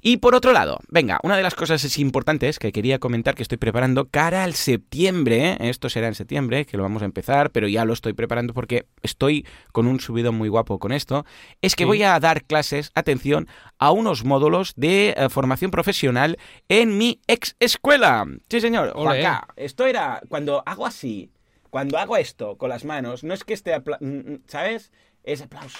[0.00, 3.42] Y por otro lado, venga, una de las cosas es importantes que quería comentar que
[3.42, 5.56] estoy preparando cara al septiembre, ¿eh?
[5.70, 8.86] esto será en septiembre, que lo vamos a empezar, pero ya lo estoy preparando porque
[9.02, 11.24] estoy con un subido muy guapo con esto,
[11.60, 11.88] es que Sí.
[11.88, 16.38] voy a dar clases, atención, a unos módulos de eh, formación profesional
[16.68, 18.24] en mi ex escuela.
[18.48, 18.92] Sí, señor.
[18.94, 21.30] Juanca, esto era cuando hago así,
[21.70, 24.90] cuando hago esto con las manos, no es que esté, mm, mm, ¿sabes?
[25.22, 25.78] Es aplauso.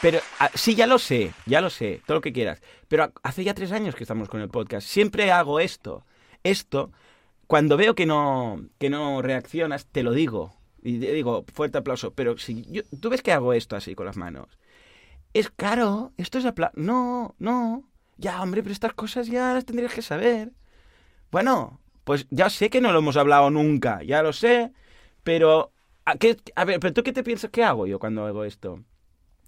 [0.00, 2.62] Pero ah, sí, ya lo sé, ya lo sé, todo lo que quieras.
[2.88, 4.86] Pero ha- hace ya tres años que estamos con el podcast.
[4.86, 6.04] Siempre hago esto.
[6.44, 6.92] Esto,
[7.46, 10.54] cuando veo que no, que no reaccionas, te lo digo.
[10.82, 12.12] Y te digo, fuerte aplauso.
[12.14, 14.58] Pero si yo, tú ves que hago esto así con las manos.
[15.34, 16.74] Es caro, esto es aplauso.
[16.78, 17.84] No, no.
[18.18, 20.52] Ya, hombre, pero estas cosas ya las tendrías que saber.
[21.30, 24.72] Bueno, pues ya sé que no lo hemos hablado nunca, ya lo sé.
[25.24, 25.72] Pero,
[26.04, 28.84] ¿a, qué, a ver, ¿pero tú qué te piensas que hago yo cuando hago esto?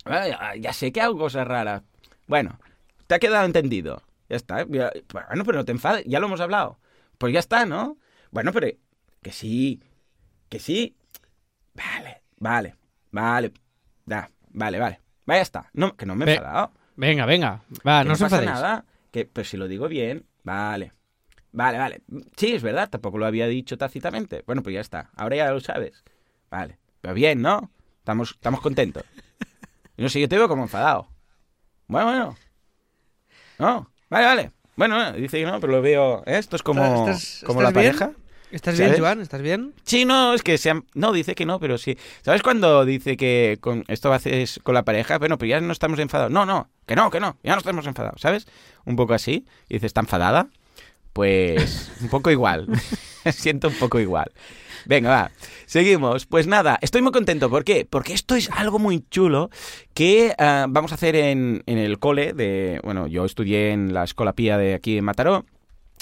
[0.04, 1.82] Ah, Ya, sé que hago cosas raras.
[2.26, 2.58] Bueno,
[3.06, 4.02] te ha quedado entendido.
[4.28, 4.64] Ya está.
[4.68, 6.04] ya- Bueno, pero no te enfades.
[6.06, 6.78] Ya lo hemos hablado.
[7.18, 7.96] Pues ya está, ¿no?
[8.30, 8.68] Bueno, pero
[9.22, 9.82] que sí.
[10.48, 10.96] Que sí.
[11.74, 12.74] Vale, vale,
[13.10, 13.52] vale.
[14.52, 15.00] Vale, vale.
[15.28, 15.70] Va, ya está.
[15.72, 16.72] No, que no me he Ve- enfadado.
[16.96, 17.62] Venga, venga.
[17.86, 18.50] Va, Que no os pasa enfadéis.
[18.50, 18.84] nada.
[19.12, 20.92] Que, pues si lo digo bien, vale.
[21.52, 22.02] Vale, vale.
[22.36, 24.42] Sí, es verdad, tampoco lo había dicho tácitamente.
[24.46, 25.10] Bueno, pues ya está.
[25.16, 26.04] Ahora ya lo sabes.
[26.50, 26.78] Vale.
[27.00, 27.70] Pero bien, ¿no?
[27.98, 29.04] Estamos, estamos contentos.
[30.00, 31.08] Y no sé, yo te veo como enfadado.
[31.86, 32.36] Bueno, bueno.
[33.58, 34.52] No, vale, vale.
[34.74, 36.22] Bueno, bueno, dice que no, pero lo veo.
[36.24, 36.38] ¿eh?
[36.38, 37.96] Esto es como, ¿Estás- como estás la bien?
[37.98, 38.16] pareja.
[38.50, 38.92] ¿Estás ¿Sabes?
[38.92, 39.20] bien, Joan?
[39.20, 39.74] ¿Estás bien?
[39.84, 41.98] Sí, no, es que se han- No, dice que no, pero sí.
[42.22, 45.18] ¿Sabes cuando dice que con esto haces con la pareja?
[45.18, 46.32] Bueno, pero ya no estamos enfadados.
[46.32, 48.46] No, no, que no, que no, ya no estamos enfadados, ¿sabes?
[48.86, 49.44] Un poco así.
[49.68, 50.48] Y dices, ¿está enfadada?
[51.12, 52.66] Pues un poco igual.
[53.32, 54.30] Siento un poco igual.
[54.86, 55.30] Venga, va.
[55.66, 56.26] Seguimos.
[56.26, 57.50] Pues nada, estoy muy contento.
[57.50, 57.86] ¿Por qué?
[57.88, 59.50] Porque esto es algo muy chulo
[59.94, 62.80] que ah, vamos a hacer en, en el cole de...
[62.82, 65.44] Bueno, yo estudié en la Escola Pía de aquí en Mataró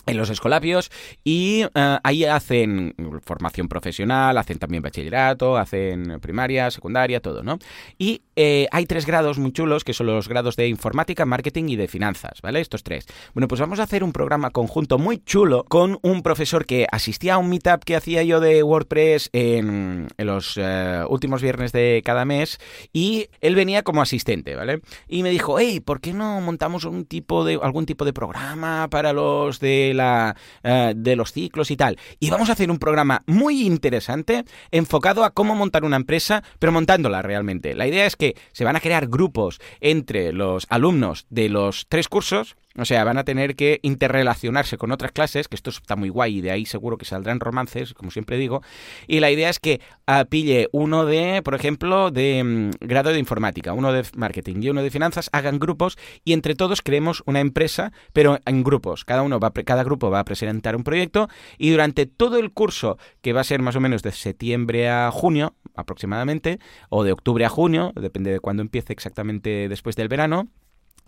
[0.06, 0.90] en los escolapios
[1.24, 7.58] y eh, ahí hacen formación profesional, hacen también bachillerato, hacen primaria, secundaria, todo, ¿no?
[7.98, 11.76] Y eh, hay tres grados muy chulos que son los grados de informática, marketing y
[11.76, 12.60] de finanzas, ¿vale?
[12.60, 13.06] Estos tres.
[13.34, 17.34] Bueno, pues vamos a hacer un programa conjunto muy chulo con un profesor que asistía
[17.34, 22.24] a un meetup que hacía yo de WordPress en, los eh, últimos viernes de cada
[22.24, 22.58] mes
[22.92, 24.80] y él venía como asistente, ¿vale?
[25.08, 28.88] Y me dijo, hey, ¿por qué no montamos un tipo de, algún tipo de programa
[28.90, 31.98] para los de la, eh, de los ciclos y tal?
[32.20, 36.72] Y vamos a hacer un programa muy interesante enfocado a cómo montar una empresa, pero
[36.72, 37.74] montándola realmente.
[37.74, 42.08] La idea es que se van a crear grupos entre los alumnos de los tres
[42.08, 46.08] cursos, o sea, van a tener que interrelacionarse con otras clases, que esto está muy
[46.08, 48.62] guay y de ahí seguro que saldrán romances, como siempre digo.
[49.06, 53.18] Y la idea es que ah, pille uno de, por ejemplo, de mm, grado de
[53.18, 57.40] informática, uno de marketing y uno de finanzas, hagan grupos y entre todos creemos una
[57.40, 59.04] empresa, pero en grupos.
[59.04, 62.98] Cada uno va, cada grupo va a presentar un proyecto y durante todo el curso,
[63.20, 67.44] que va a ser más o menos de septiembre a junio aproximadamente, o de octubre
[67.44, 70.48] a junio, depende de cuándo empiece exactamente después del verano,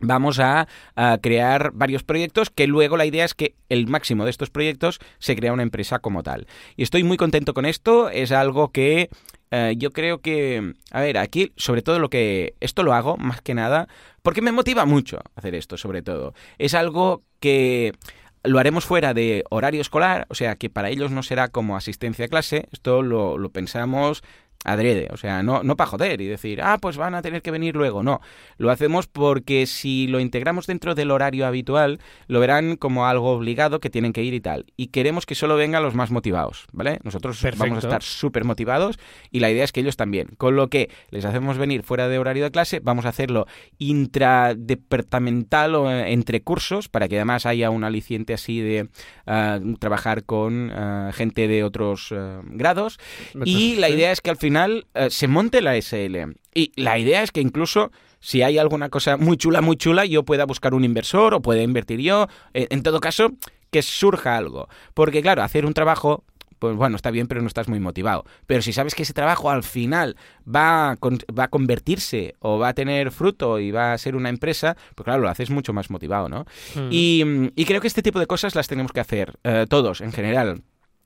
[0.00, 0.66] vamos a,
[1.22, 5.36] crear varios proyectos que luego la idea es que el máximo de estos proyectos se
[5.36, 6.46] crea una empresa como tal.
[6.76, 9.08] Y estoy muy contento con esto, es algo que
[9.50, 13.40] eh, yo creo que, a ver, aquí sobre todo lo que, esto lo hago más
[13.40, 13.88] que nada
[14.22, 16.34] porque me motiva mucho hacer esto sobre todo.
[16.58, 17.92] Es algo que
[18.42, 22.26] lo haremos fuera de horario escolar, o sea que para ellos no será como asistencia
[22.26, 24.22] a clase, esto lo pensamos
[24.64, 27.50] adrede, o sea, no, no para joder y decir, ah, pues van a tener que
[27.50, 28.20] venir luego, no,
[28.58, 33.80] lo hacemos porque si lo integramos dentro del horario habitual, lo verán como algo obligado
[33.80, 36.98] que tienen que ir y tal, y queremos que solo vengan los más motivados, ¿vale?
[37.04, 38.98] Nosotros vamos a estar súper motivados
[39.30, 42.18] y la idea es que ellos también, con lo que les hacemos venir fuera de
[42.18, 43.46] horario de clase, vamos a hacerlo
[43.78, 48.90] intradepartamental o eh, entre cursos, para que además haya un aliciente así de
[49.26, 52.98] uh, trabajar con uh, gente de otros uh, grados,
[53.46, 56.34] y la idea es que al final final eh, se monte la SL.
[56.54, 60.24] Y la idea es que incluso si hay alguna cosa muy chula, muy chula, yo
[60.24, 62.26] pueda buscar un inversor o pueda invertir yo.
[62.52, 63.30] Eh, en todo caso,
[63.70, 64.68] que surja algo.
[64.92, 66.24] Porque claro, hacer un trabajo
[66.58, 68.26] pues bueno, está bien, pero no estás muy motivado.
[68.46, 72.68] Pero si sabes que ese trabajo al final va a, va a convertirse o va
[72.68, 75.88] a tener fruto y va a ser una empresa, pues claro, lo haces mucho más
[75.88, 76.44] motivado, ¿no?
[76.74, 76.88] Mm.
[76.90, 77.24] Y,
[77.56, 80.62] y, creo que este tipo de cosas las tenemos que hacer eh, todos en general.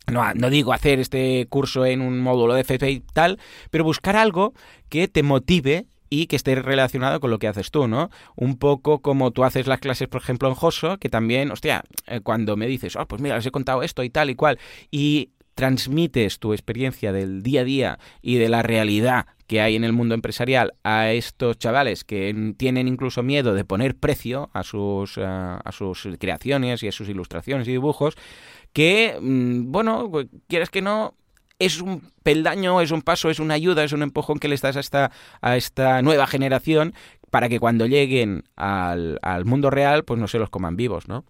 [0.07, 3.39] No, no, digo hacer este curso en un módulo de FP y tal,
[3.71, 4.53] pero buscar algo
[4.89, 8.11] que te motive y que esté relacionado con lo que haces tú, ¿no?
[8.37, 12.21] Un poco como tú haces las clases, por ejemplo, en Joso, que también, hostia, eh,
[12.21, 14.59] cuando me dices, oh, pues mira, les he contado esto y tal y cual,
[14.91, 19.85] y transmites tu experiencia del día a día y de la realidad que hay en
[19.85, 25.17] el mundo empresarial a estos chavales que tienen incluso miedo de poner precio a sus,
[25.19, 28.17] uh, a sus creaciones y a sus ilustraciones y dibujos,
[28.75, 30.11] que, mm, bueno,
[30.49, 31.15] quieres que no,
[31.59, 34.77] es un peldaño, es un paso, es una ayuda, es un empujón que le estás
[34.77, 36.93] a esta, a esta nueva generación
[37.31, 41.25] para que cuando lleguen al, al mundo real, pues no se los coman vivos, ¿no?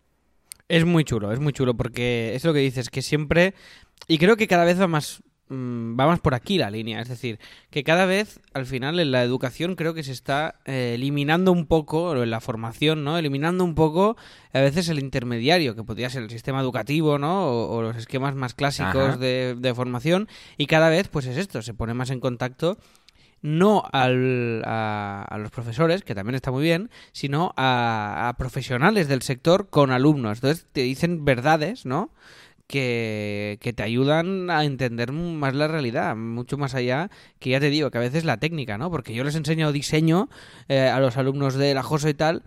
[0.69, 3.55] Es muy chulo, es muy chulo, porque es lo que dices, que siempre,
[4.09, 7.01] y creo que cada vez va más Mm, vamos por aquí la línea.
[7.01, 7.39] Es decir,
[7.71, 11.67] que cada vez, al final, en la educación creo que se está eh, eliminando un
[11.67, 13.19] poco, en la formación, ¿no?
[13.19, 14.17] Eliminando un poco
[14.53, 17.47] a veces el intermediario, que podría ser el sistema educativo, ¿no?
[17.47, 20.29] O, los esquemas más clásicos de, formación.
[20.57, 22.79] Y cada vez, pues es esto, se pone más en contacto
[23.43, 29.21] no al, a, los profesores, que también está muy bien, sino a, a profesionales del
[29.21, 30.39] sector con alumnos.
[30.39, 32.11] Entonces te dicen verdades, ¿no?
[32.67, 37.71] Que, que, te ayudan a entender más la realidad, mucho más allá que ya te
[37.71, 38.91] digo, que a veces la técnica, ¿no?
[38.91, 40.29] Porque yo les enseño diseño
[40.69, 42.43] eh, a los alumnos de la JOSO y tal,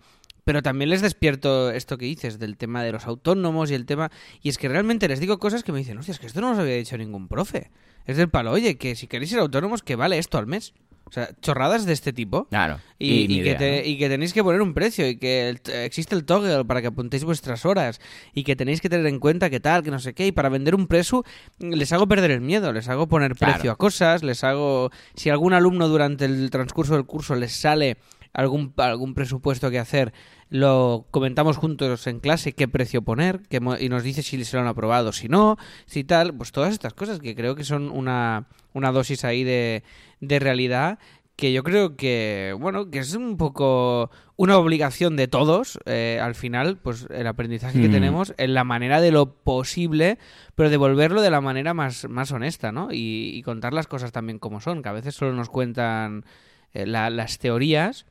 [0.48, 4.12] pero también les despierto esto que dices del tema de los autónomos y el tema...
[4.42, 6.52] Y es que realmente les digo cosas que me dicen, hostia, es que esto no
[6.52, 7.70] nos había dicho ningún profe.
[8.06, 10.74] Es del palo, oye, que si queréis ser autónomos, que vale esto al mes.
[11.08, 12.48] O sea, chorradas de este tipo.
[12.50, 12.80] Claro.
[13.00, 16.82] Y, que y, que tenéis que poner un precio y que existe el toggle para
[16.82, 18.02] que apuntéis vuestras horas
[18.34, 20.28] y que tenéis que tener en cuenta que tal, que no sé qué.
[20.28, 21.24] Y para vender un precio
[21.60, 24.92] les hago perder el miedo, les hago poner precio a cosas, les hago...
[25.16, 27.98] Si algún alumno durante el transcurso del curso les sale
[28.38, 30.14] algún, algún presupuesto que hacer,
[30.50, 34.62] lo comentamos juntos en clase qué precio poner que, y nos dice si se lo
[34.62, 38.48] han aprobado, si no, si tal, pues todas estas cosas que creo que son una,
[38.74, 39.84] una dosis ahí de,
[40.22, 41.00] de realidad
[41.36, 46.36] que yo creo que, bueno, que es un poco una obligación de todos, eh, al
[46.36, 47.92] final, pues el aprendizaje que mm.
[47.92, 50.20] tenemos en la manera de lo posible,
[50.54, 52.90] pero devolverlo de la manera más, más honesta, ¿no?
[52.92, 56.26] Y, contar las cosas también como son, que a veces solo nos cuentan
[56.74, 58.06] eh, las teorías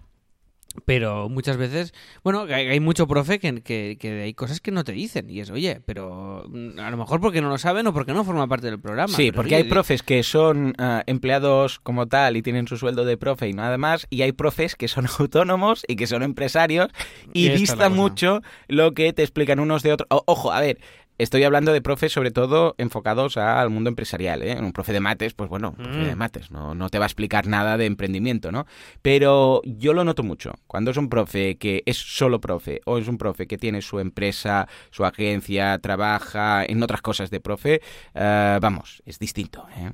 [0.85, 5.31] pero muchas veces, bueno, hay, mucho profe que, que, hay cosas que no te dicen.
[5.31, 8.25] Y es, oye, pero mm, a lo mejor porque no lo saben o porque no
[8.25, 9.15] forma parte del programa.
[9.15, 13.17] Sí, porque hay profes que son ah, empleados como tal y tienen su sueldo de
[13.17, 14.07] profe y nada más.
[14.11, 16.89] Y hay profes que son autónomos y que son empresarios
[17.33, 20.09] y, vista mucho lo que te explican unos de otros.
[20.11, 20.79] ojo, a ver,
[21.19, 24.43] Estoy hablando de profes sobre todo enfocados al mundo empresarial.
[24.43, 24.59] ¿eh?
[24.61, 26.19] Un profe de mates, pues bueno, un profe de mm.
[26.19, 28.67] mates, no, no te va a explicar nada de emprendimiento, ¿no?
[29.01, 30.55] Pero yo lo noto mucho.
[30.67, 33.99] Cuando es un profe que es solo profe o es un profe que tiene su
[33.99, 37.81] empresa, su agencia, trabaja en otras cosas de profe,
[38.15, 39.67] eh, vamos, es distinto.
[39.77, 39.93] ¿eh?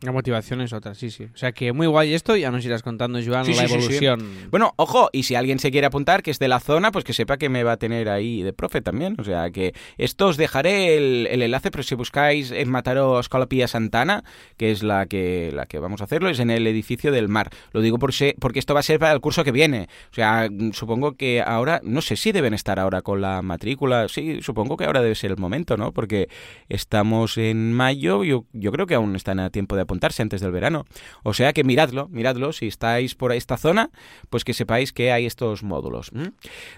[0.00, 1.24] La motivación es otra, sí, sí.
[1.24, 4.48] O sea que muy guay esto, ya nos irás contando, Joan, la evolución.
[4.48, 7.12] bueno, ojo, y si alguien se quiere apuntar, que es de la zona, pues que
[7.12, 9.16] sepa que me va a tener ahí de profe también.
[9.18, 14.22] O sea que esto os dejaré el, enlace, pero si buscáis en Mataró Escolapía Santana,
[14.56, 17.50] que es la que, la que vamos a hacerlo, es en el edificio del mar.
[17.72, 19.88] Lo digo por porque esto va a ser para el curso que viene.
[20.12, 24.06] O sea, supongo que ahora, no sé si deben estar ahora con la matrícula.
[24.08, 25.92] Sí, supongo que ahora debe ser el momento, ¿no?
[25.92, 26.28] Porque
[26.68, 30.52] estamos en mayo, yo, yo creo que aún están a tiempo de apuntarse antes del
[30.52, 30.84] verano.
[31.22, 33.90] O sea que miradlo, miradlo, si estáis por esta zona,
[34.28, 36.10] pues que sepáis que hay estos módulos.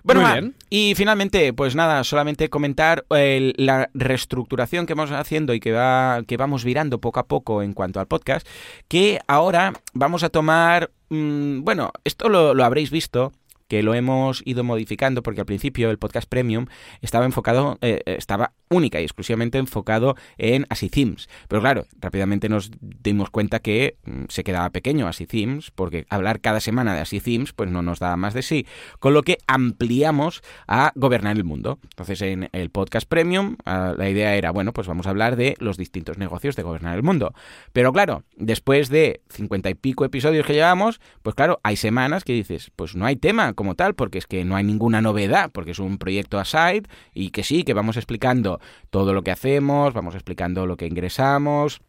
[0.05, 6.23] Bueno, y finalmente, pues nada, solamente comentar la reestructuración que vamos haciendo y que, va,
[6.27, 8.47] que vamos virando poco a poco en cuanto al podcast,
[8.89, 13.33] que ahora vamos a tomar, mm, bueno, esto lo, lo habréis visto,
[13.71, 16.67] que lo hemos ido modificando porque al principio el podcast premium
[17.03, 21.29] estaba enfocado, eh, estaba única y exclusivamente enfocado en Así Themes.
[21.49, 26.41] Pero claro, rápidamente nos dimos cuenta que mm, se quedaba pequeño Así Themes porque hablar
[26.41, 28.67] cada semana de Así Themes pues no nos da más de sí.
[29.01, 31.81] Con lo que ampliamos a gobernar el mundo.
[31.83, 35.57] Entonces en el podcast premium ah, la idea era, bueno, pues vamos a hablar de
[35.59, 37.35] los distintos negocios de gobernar el mundo.
[37.73, 42.35] Pero claro, después de cincuenta y pico episodios que llevamos, pues claro, hay semanas que
[42.35, 45.73] dices, pues no hay tema como tal, porque es que no hay ninguna novedad, porque
[45.73, 48.60] es un proyecto aside y que sí, que vamos explicando
[48.91, 51.81] todo lo que hacemos, vamos explicando lo que ingresamos,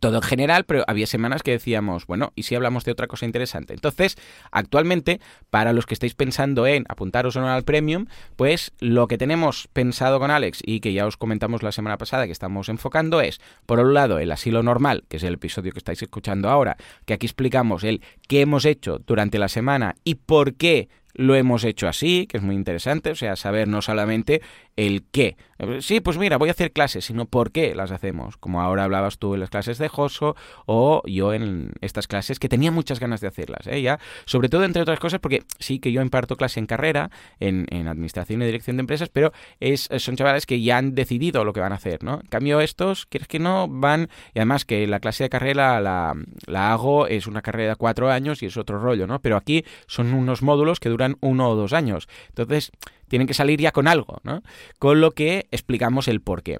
[0.00, 3.26] todo en general, pero había semanas que decíamos, bueno, ¿y si hablamos de otra cosa
[3.26, 3.74] interesante?
[3.74, 4.16] Entonces,
[4.50, 5.20] actualmente,
[5.50, 10.30] para los que estáis pensando en apuntaros al Premium, pues lo que tenemos pensado con
[10.30, 13.92] Alex y que ya os comentamos la semana pasada que estamos enfocando es, por un
[13.92, 17.84] lado, el asilo normal, que es el episodio que estáis escuchando ahora, que aquí explicamos
[17.84, 22.38] el qué hemos hecho durante la semana y por qué lo hemos hecho así, que
[22.38, 24.42] es muy interesante, o sea, saber no solamente
[24.80, 25.36] el qué.
[25.80, 28.38] Sí, pues mira, voy a hacer clases, sino por qué las hacemos.
[28.38, 32.48] Como ahora hablabas tú en las clases de Joso o yo en estas clases que
[32.48, 33.66] tenía muchas ganas de hacerlas.
[33.66, 33.82] ¿eh?
[33.82, 37.66] Ya, sobre todo, entre otras cosas, porque sí que yo imparto clase en carrera, en,
[37.88, 41.60] Administración y Dirección de Empresas, pero es, son chavales que ya han decidido lo que
[41.60, 42.20] van a hacer, ¿no?
[42.22, 44.08] En cambio, estos, quieres que no, van...
[44.34, 46.14] Y además que la clase de carrera la,
[46.46, 49.20] la hago, es una carrera de cuatro años y es otro rollo, ¿no?
[49.20, 52.08] Pero aquí son unos módulos que duran uno o dos años.
[52.28, 52.72] Entonces,
[53.10, 54.42] tienen que salir ya con algo, ¿no?
[54.78, 56.58] Con lo que explicamos el por qué.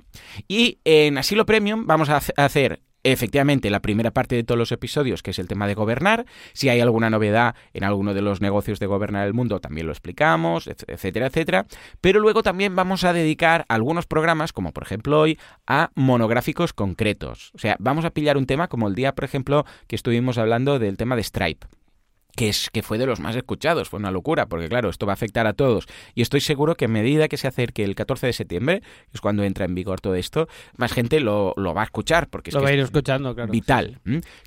[0.48, 5.22] Y en Asilo Premium vamos a hacer efectivamente la primera parte de todos los episodios,
[5.22, 6.26] que es el tema de gobernar.
[6.52, 9.92] Si hay alguna novedad en alguno de los negocios de gobernar el mundo, también lo
[9.92, 11.66] explicamos, etcétera, etcétera.
[12.00, 17.52] Pero luego también vamos a dedicar algunos programas, como por ejemplo hoy, a monográficos concretos.
[17.54, 20.78] O sea, vamos a pillar un tema como el día, por ejemplo, que estuvimos hablando
[20.78, 21.66] del tema de Stripe
[22.36, 25.12] que, es, que fue de los más escuchados, fue una locura, porque claro, esto va
[25.12, 25.86] a afectar a todos.
[26.14, 29.20] Y estoy seguro que a medida que se acerque el 14 de septiembre, que es
[29.20, 32.62] cuando entra en vigor todo esto, más gente lo, va a escuchar, porque es, lo
[32.62, 33.50] va a ir escuchando, claro.
[33.50, 33.98] vital.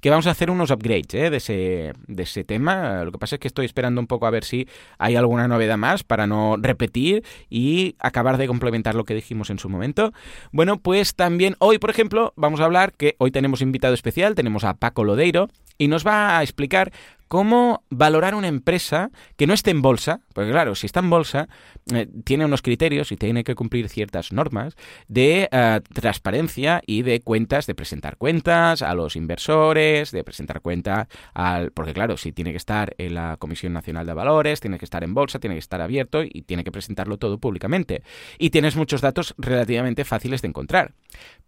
[0.01, 1.29] Que vamos a hacer unos upgrades ¿eh?
[1.29, 3.03] de, ese, de ese tema.
[3.03, 4.67] Lo que pasa es que estoy esperando un poco a ver si
[4.97, 9.59] hay alguna novedad más para no repetir y acabar de complementar lo que dijimos en
[9.59, 10.13] su momento.
[10.51, 14.63] Bueno, pues también hoy, por ejemplo, vamos a hablar que hoy tenemos invitado especial, tenemos
[14.63, 16.91] a Paco Lodeiro, y nos va a explicar
[17.33, 21.49] cómo valorar una empresa que no esté en bolsa, porque claro, si está en bolsa,
[21.91, 24.75] eh, tiene unos criterios y tiene que cumplir ciertas normas
[25.07, 31.07] de eh, transparencia y de cuentas, de presentar cuentas a los inversores, de presentar cuentas
[31.33, 31.71] al...
[31.71, 35.03] Porque claro, si tiene que estar en la Comisión Nacional de Valores, tiene que estar
[35.03, 38.03] en bolsa, tiene que estar abierto y tiene que presentarlo todo públicamente.
[38.37, 40.93] Y tienes muchos datos relativamente fáciles de encontrar.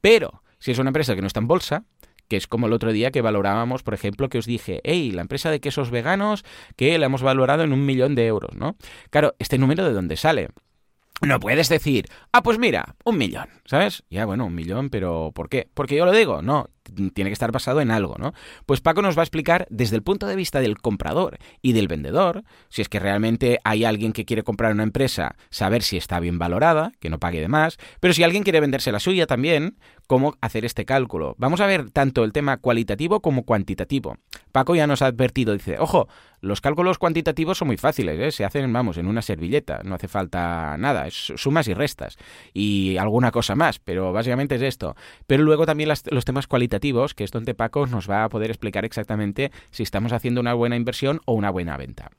[0.01, 1.85] Pero si es una empresa que no está en bolsa,
[2.27, 5.21] que es como el otro día que valorábamos, por ejemplo, que os dije, hey, la
[5.21, 6.43] empresa de quesos veganos
[6.75, 8.75] que la hemos valorado en un millón de euros, ¿no?
[9.09, 10.49] Claro, ¿este número de dónde sale?
[11.21, 14.03] No puedes decir, ah, pues mira, un millón, ¿sabes?
[14.09, 15.69] Ya, bueno, un millón, pero ¿por qué?
[15.73, 16.69] Porque yo lo digo, no,
[17.13, 18.33] tiene que estar basado en algo, ¿no?
[18.65, 21.87] Pues Paco nos va a explicar desde el punto de vista del comprador y del
[21.87, 26.19] vendedor, si es que realmente hay alguien que quiere comprar una empresa, saber si está
[26.19, 29.77] bien valorada, que no pague de más, pero si alguien quiere venderse la suya también,
[30.07, 31.35] cómo hacer este cálculo.
[31.37, 34.17] Vamos a ver tanto el tema cualitativo como cuantitativo.
[34.51, 36.07] Paco ya nos ha advertido, dice, ojo,
[36.41, 38.31] los cálculos cuantitativos son muy fáciles, ¿eh?
[38.31, 42.17] se hacen, vamos, en una servilleta, no hace falta nada, es sumas y restas
[42.53, 44.95] y alguna cosa más, pero básicamente es esto.
[45.27, 48.85] Pero luego también los temas cualitativos, que es donde Paco nos va a poder explicar
[48.85, 52.11] exactamente si estamos haciendo una buena inversión o una buena venta.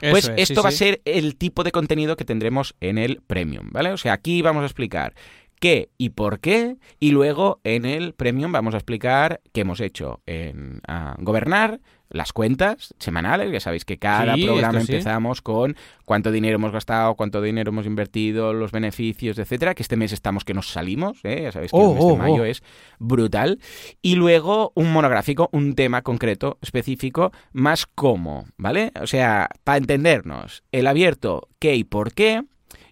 [0.00, 3.92] Pues esto va a ser el tipo de contenido que tendremos en el Premium, ¿vale?
[3.92, 5.14] O sea, aquí vamos a explicar
[5.58, 10.20] qué y por qué, y luego en el Premium vamos a explicar qué hemos hecho
[10.26, 10.80] en
[11.18, 17.14] Gobernar, las cuentas semanales, ya sabéis que cada programa empezamos con cuánto dinero hemos gastado,
[17.16, 21.42] cuánto dinero hemos invertido, los beneficios, etcétera, que este mes estamos que nos salimos, ¿eh?
[21.42, 22.46] ya sabéis que el mes de oh, oh, mayo oh.
[22.46, 22.62] es
[22.98, 23.60] brutal,
[24.00, 28.92] y luego un monográfico, un tema concreto, específico, más cómo, ¿vale?
[29.00, 32.42] O sea, para entendernos, el abierto, qué y por qué,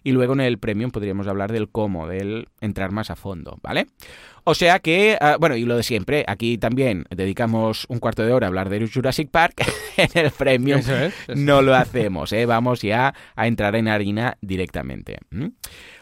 [0.07, 3.87] y luego en el premium podríamos hablar del cómo, del entrar más a fondo, ¿vale?
[4.45, 8.31] O sea que, ah, bueno, y lo de siempre, aquí también dedicamos un cuarto de
[8.31, 9.65] hora a hablar de Jurassic Park,
[9.97, 10.79] en el premium
[11.35, 12.45] no lo hacemos, ¿eh?
[12.45, 15.17] vamos ya a entrar en harina directamente.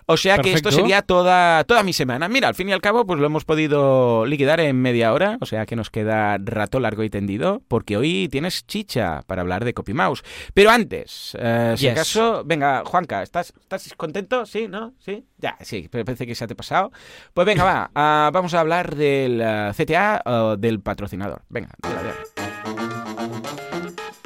[0.08, 2.30] O sea que esto sería toda, toda mi semana.
[2.30, 5.46] Mira, al fin y al cabo, pues lo hemos podido liquidar en media hora, o
[5.46, 9.74] sea que nos queda rato largo y tendido, porque hoy tienes chicha para hablar de
[9.74, 10.24] CopyMouse.
[10.54, 14.46] Pero antes, eh, si acaso, venga, Juanca, ¿estás, ¿estás contento?
[14.46, 14.68] ¿Sí?
[14.68, 14.94] ¿No?
[15.00, 15.26] ¿Sí?
[15.38, 16.92] Ya, sí, parece que se te ha pasado.
[17.34, 21.42] Pues venga, va, vamos a hablar del eh, CTA o del patrocinador.
[21.50, 22.14] Venga, dale, dale.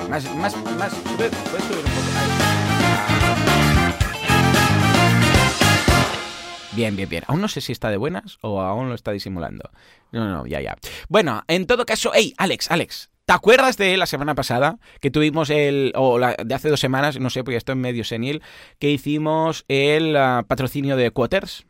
[0.10, 2.00] Más, más, más, puedes subir un poco.
[2.18, 3.79] Ahí.
[6.80, 7.24] Bien, bien, bien.
[7.28, 9.70] Aún no sé si está de buenas o aún lo está disimulando.
[10.14, 10.78] No, no, ya, ya.
[11.10, 15.52] Bueno, en todo caso, hey, Alex, Alex, ¿Te acuerdas de la semana pasada que tuvimos
[15.52, 18.42] el, o la, de hace dos semanas, no sé, porque estoy en medio senil,
[18.80, 21.68] que hicimos el uh, patrocinio de Quoters?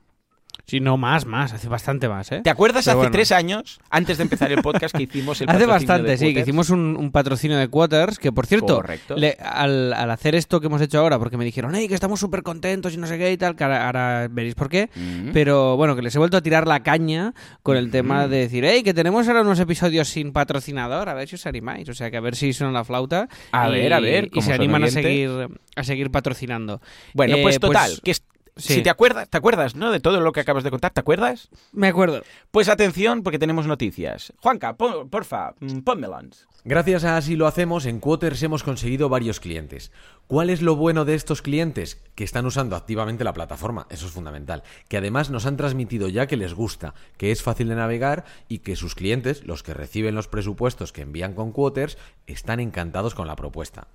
[0.69, 2.41] Sí, no, más, más, hace bastante más, ¿eh?
[2.43, 3.11] ¿Te acuerdas Pero hace bueno.
[3.11, 6.41] tres años, antes de empezar el podcast, que hicimos el Hace bastante, de sí, que
[6.41, 9.15] hicimos un, un patrocinio de Quarters, que por cierto, Correcto.
[9.15, 12.19] le- al, al hacer esto que hemos hecho ahora, porque me dijeron, hey, que estamos
[12.19, 15.31] súper contentos y no sé qué y tal, que ahora, ahora veréis por qué, Mm.
[15.33, 18.63] pero bueno, que les he vuelto a tirar la caña con el tema de decir,
[18.65, 22.11] hey, que tenemos ahora unos episodios sin patrocinador, a ver si os animáis, o sea,
[22.11, 24.83] que a ver si suena la flauta A y, ver, a ver, y se animan
[24.83, 25.29] a seguir,
[25.75, 26.81] a seguir patrocinando.
[27.13, 28.11] Bueno, Eh, pues total, que
[28.59, 28.75] sí.
[28.75, 29.91] si te acuerdas, ¿te acuerdas, no?
[29.91, 31.49] De todo lo que acabas de contar, ¿te acuerdas?
[31.71, 32.21] Me acuerdo.
[32.51, 34.33] Pues atención, porque tenemos noticias.
[34.37, 36.47] Juanca, pon- porfa, mm, pónmelas.
[36.65, 39.91] Gracias a Así lo hacemos, en Quoters hemos conseguido varios clientes.
[40.27, 42.01] ¿Cuál es lo bueno de estos clientes?
[42.15, 44.63] Que están usando activamente la plataforma, eso es fundamental.
[44.89, 48.59] Que además nos han transmitido ya que les gusta, que es fácil de navegar y
[48.59, 51.97] que sus clientes, los que reciben los presupuestos que envían con Quoters,
[52.27, 53.87] están encantados con la propuesta.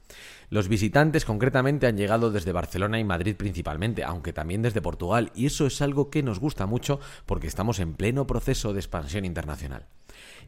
[0.50, 5.46] Los visitantes concretamente han llegado desde Barcelona y Madrid principalmente, aunque también desde Portugal, y
[5.46, 9.86] eso es algo que nos gusta mucho porque estamos en pleno proceso de expansión internacional.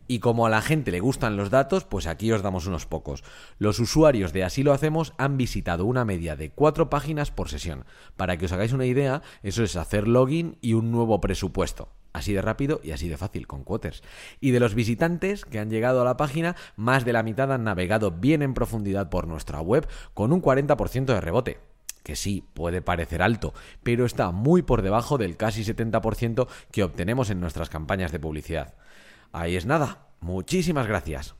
[0.09, 3.25] Y como a la gente le gustan los datos, pues aquí os damos unos pocos.
[3.59, 7.85] Los usuarios de Así lo hacemos han visitado una media de cuatro páginas por sesión.
[8.17, 11.89] Para que os hagáis una idea, eso es hacer login y un nuevo presupuesto.
[12.13, 14.03] Así de rápido y así de fácil con Quoters.
[14.41, 17.65] Y de los visitantes que han llegado a la página, más de la mitad han
[17.65, 21.59] navegado bien en profundidad por nuestra web con un 40% de rebote
[22.07, 23.53] que sí, puede parecer alto,
[23.83, 28.75] pero está muy por debajo del casi 70% que obtenemos en nuestras campañas de publicidad.
[29.33, 30.07] Ahí es nada.
[30.21, 31.35] Muchísimas gracias.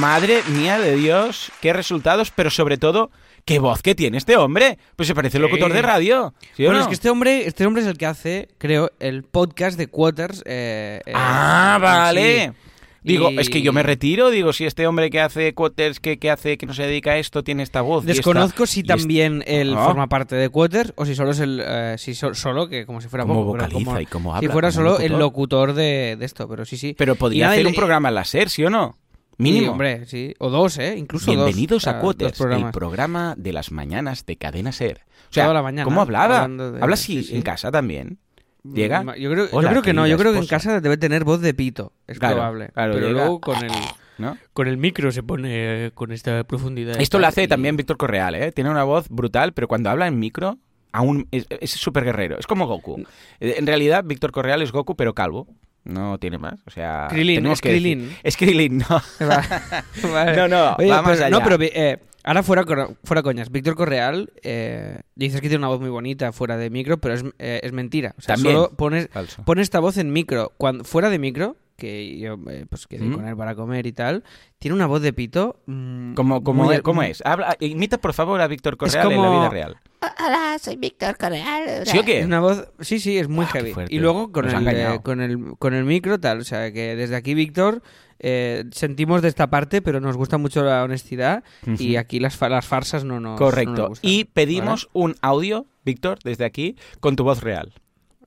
[0.00, 3.12] Madre mía de Dios, qué resultados, pero sobre todo,
[3.44, 4.76] qué voz que tiene este hombre.
[4.96, 6.34] Pues se parece el locutor de radio.
[6.56, 6.82] ¿sí Bueno, no?
[6.82, 10.42] es que este hombre, este hombre es el que hace, creo, el podcast de Quarters.
[10.46, 12.46] eh, eh, Ah, vale.
[12.56, 12.69] sí.
[13.02, 16.18] Digo, Y- es que yo me retiro, digo, si este hombre que hace quoters, que,
[16.18, 18.04] que hace, que no se dedica a esto, tiene esta voz.
[18.04, 19.86] Desconozco esta- si también él Ah.
[19.86, 21.62] forma parte de Quarters o si solo es el.
[21.64, 24.36] eh, si so- solo, que como si fuera Cómo poco, vocaliza como- y cómo Si
[24.44, 25.10] habla, fuera como solo locutor.
[25.12, 26.94] el locutor de, de esto, pero sí, sí.
[26.98, 28.96] Pero podría nada, hacer un programa en la SER, ¿sí o no?
[29.38, 29.62] Mínimo.
[29.64, 30.34] Sí, hombre, sí.
[30.38, 30.96] O dos, ¿eh?
[30.98, 31.46] Incluso dos.
[31.46, 35.00] Bienvenidos a dos Quoters, el programa de las mañanas de Cadena Ser.
[35.30, 36.46] O sea, Toda la mañana, ¿cómo hablaba?
[36.46, 37.36] de- ¿Habla así sí, sí.
[37.36, 38.18] en casa también?
[38.64, 39.02] ¿Llega?
[39.16, 40.68] Yo creo, yo creo que no, yo creo que en esposa.
[40.70, 41.92] casa debe tener voz de pito.
[42.06, 42.68] Es Claro, probable.
[42.74, 43.70] claro, pero llega- luego con el,
[44.18, 44.36] ¿No?
[44.52, 47.00] con el micro se pone eh, con esta profundidad.
[47.00, 48.52] Esto lo hace y- también Víctor Correal, ¿eh?
[48.52, 50.58] Tiene una voz brutal, pero cuando habla en micro,
[50.92, 52.38] aún es súper guerrero.
[52.38, 53.02] Es como Goku.
[53.40, 55.46] En realidad, Víctor Correal es Goku, pero calvo.
[55.84, 56.54] No tiene más.
[56.66, 58.16] O sea, Krillin, tenemos es que decir-.
[58.22, 59.02] Es Krillin, no.
[60.12, 60.36] Vale.
[60.36, 61.44] No, no, Oye, va más pero, no, allá.
[61.44, 62.64] pero eh, ahora fuera,
[63.04, 63.50] fuera coñas.
[63.50, 67.24] Víctor Correal eh, dices que tiene una voz muy bonita fuera de micro, pero es,
[67.38, 68.14] eh, es mentira.
[68.18, 68.56] O sea, También.
[68.56, 69.42] solo pones, Falso.
[69.44, 70.52] pone esta voz en micro.
[70.58, 73.14] Cuando, fuera de micro, que yo eh, pues quedé ¿Mm?
[73.14, 74.22] con él para comer y tal,
[74.60, 75.60] tiene una voz de pito.
[75.66, 77.22] mm, ¿Cómo, cómo, muy- es, cómo es?
[77.24, 79.76] Habla, imita, por favor, a Víctor Correal en la como- vida real.
[80.24, 81.86] Hola, soy Víctor Correal.
[81.86, 82.24] ¿Sí o qué?
[82.24, 83.74] Una voz, sí, sí, es muy Ah, heavy.
[83.88, 86.38] Y luego con el, eh, con, el, con el micro, tal.
[86.40, 87.82] O sea, que desde aquí, Víctor,
[88.18, 91.42] eh, sentimos de esta parte, pero nos gusta mucho la honestidad.
[91.78, 93.88] Y aquí las, las farsas no nos, no nos Correcto.
[93.88, 97.72] gustan, y pedimos un audio, Víctor, desde aquí, con tu voz real.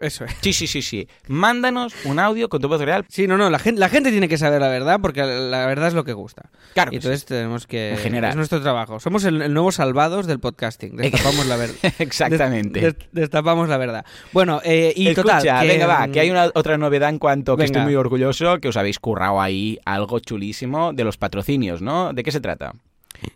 [0.03, 0.35] Eso es.
[0.41, 1.07] Sí, sí, sí, sí.
[1.27, 3.05] Mándanos un audio con tu voz real.
[3.09, 5.87] Sí, no, no, la gente, la gente tiene que saber la verdad porque la, verdad
[5.87, 6.49] es lo que gusta.
[6.73, 7.91] Claro y entonces tenemos que...
[7.91, 8.31] En general.
[8.31, 8.99] Es nuestro trabajo.
[8.99, 10.95] Somos el, el nuevo salvados del podcasting.
[10.97, 11.75] Destapamos la verdad.
[11.99, 12.81] Exactamente.
[12.81, 14.05] Des- des- destapamos la verdad.
[14.33, 15.61] Bueno, eh, y Escucha, total...
[15.61, 18.59] que, venga, va, mm, que hay una otra novedad en cuanto que estoy muy orgulloso,
[18.59, 22.13] que os habéis currado ahí algo chulísimo de los patrocinios, ¿no?
[22.13, 22.73] ¿De qué se trata?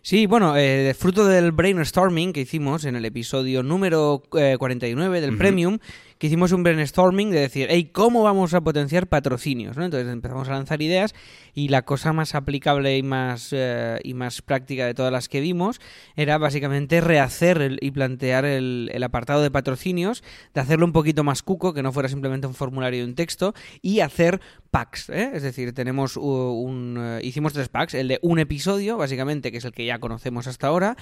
[0.02, 5.38] Sí, bueno, eh, fruto del brainstorming que hicimos en el episodio número eh, 49 del
[5.38, 5.78] Premium,
[6.18, 9.76] que hicimos un brainstorming de decir, hey, ¿cómo vamos a potenciar patrocinios?
[9.76, 11.14] Entonces empezamos a lanzar ideas
[11.54, 15.40] y la cosa más aplicable y más, eh, y más práctica de todas las que
[15.40, 15.80] vimos
[16.16, 20.22] era básicamente rehacer y plantear el, apartado de patrocinios,
[20.54, 23.54] de hacerlo un poquito más cuco, que no fuera simplemente un formulario y un texto,
[23.80, 24.40] y hacer
[24.70, 25.30] packs, ¿eh?
[25.32, 29.58] es decir, tenemos uh, un, eh, hicimos tres packs, el de un episodio, básicamente, que
[29.58, 30.96] es el que ya conocemos hasta ahora,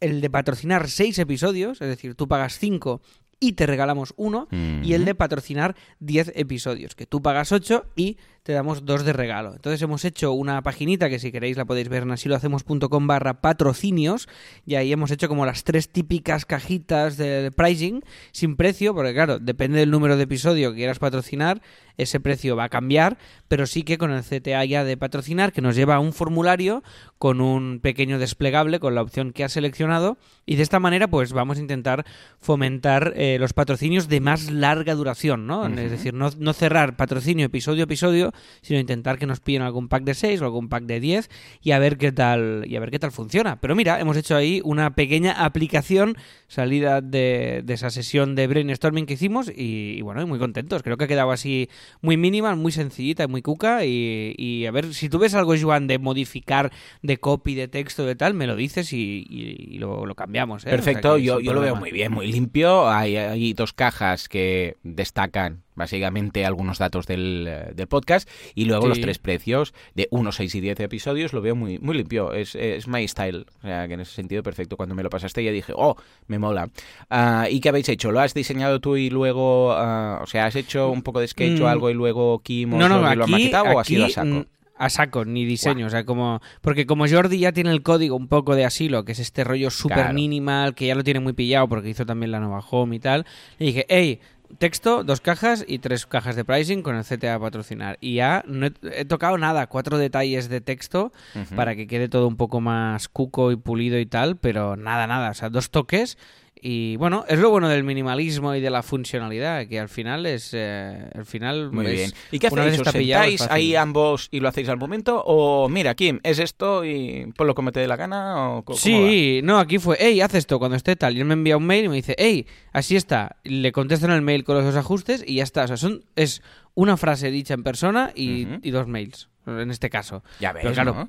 [0.00, 3.00] el de patrocinar seis episodios, es decir, tú pagas cinco
[3.40, 8.16] y te regalamos uno, y el de patrocinar 10 episodios, que tú pagas 8 y
[8.42, 9.54] te damos dos de regalo.
[9.54, 14.28] Entonces hemos hecho una paginita que si queréis la podéis ver en asilohacemos.com barra patrocinios
[14.64, 19.38] y ahí hemos hecho como las tres típicas cajitas de pricing sin precio, porque claro,
[19.38, 21.60] depende del número de episodio que quieras patrocinar,
[21.98, 23.18] ese precio va a cambiar,
[23.48, 26.82] pero sí que con el CTA ya de patrocinar, que nos lleva a un formulario
[27.18, 30.16] con un pequeño desplegable con la opción que has seleccionado
[30.46, 32.06] y de esta manera pues vamos a intentar
[32.38, 35.66] fomentar eh, los patrocinios de más larga duración, ¿no?
[35.66, 39.88] Es decir, no, no cerrar patrocinio episodio a episodio, sino intentar que nos pillen algún
[39.88, 41.30] pack de 6 o algún pack de 10
[41.62, 43.60] y a ver qué tal y a ver qué tal funciona.
[43.60, 46.16] Pero mira, hemos hecho ahí una pequeña aplicación
[46.46, 50.82] salida de, de esa sesión de brainstorming que hicimos y, y bueno, muy contentos.
[50.82, 51.68] Creo que ha quedado así
[52.00, 55.54] muy mínima, muy sencillita y muy cuca y, y a ver, si tú ves algo,
[55.60, 56.72] Joan, de modificar
[57.02, 60.64] de copy, de texto, de tal, me lo dices y, lo, lo cambiamos.
[60.64, 60.68] ¿eh?
[60.68, 62.88] O sea Perfecto, yo, yo lo veo muy bien, muy limpio.
[62.88, 68.82] Hay, hay dos cajas que destacan básicamente algunos datos del, eh, del podcast y luego
[68.82, 68.88] Sí.
[68.90, 72.32] los tres precios de 1, 6 y 10 episodios lo veo muy, muy limpio.
[72.34, 73.46] Es, es my style.
[73.58, 74.76] O sea, que en ese sentido perfecto.
[74.76, 76.68] Cuando me lo pasaste ya dije, oh, me mola.
[77.08, 78.12] Ah, ¿Y qué habéis hecho?
[78.12, 81.60] ¿Lo has diseñado tú y luego, ah, o sea, has hecho un poco de sketch
[81.60, 81.68] o Mm.
[81.68, 84.10] algo y luego Kim os No, no, lo, ha aquí, maquetado o ha sido a
[84.10, 84.26] saco?
[84.28, 84.44] mm,
[84.80, 86.40] a saco, ni diseño, o sea, como...
[86.60, 89.70] Porque como Jordi ya tiene el código un poco de asilo, que es este rollo
[89.70, 90.14] súper Claro.
[90.14, 93.26] minimal, que ya lo tiene muy pillado porque hizo también la nueva home y tal,
[93.58, 94.20] le dije, hey,
[94.58, 97.98] texto, dos cajas y tres cajas de pricing con el CTA a patrocinar.
[98.00, 101.12] Y ya no he, he tocado nada, cuatro detalles de texto
[101.54, 105.30] para que quede todo un poco más cuco y pulido y tal, pero nada, nada,
[105.30, 106.16] o sea, dos toques
[106.62, 110.50] y bueno, es lo bueno del minimalismo y de la funcionalidad, que al final es,
[110.52, 112.10] eh, al final Muy es- bien.
[112.32, 112.80] ¿Y qué hacéis?
[112.80, 115.22] ¿Os sentáis ahí ambos y lo hacéis al momento?
[115.26, 118.50] ¿O mira, Kim, es esto y ponlo como te dé la gana?
[118.58, 121.16] ¿O Sí, no, aquí fue, hey, haz esto cuando esté tal.
[121.16, 123.36] Y él me envía un mail y me dice, hey, así está.
[123.44, 125.64] Le contesto en el mail con los dos ajustes y ya está.
[125.64, 126.42] O sea, son, es
[126.74, 130.22] una frase dicha en persona y, y dos mails, en este caso.
[130.40, 131.08] Ya ves, Pero claro,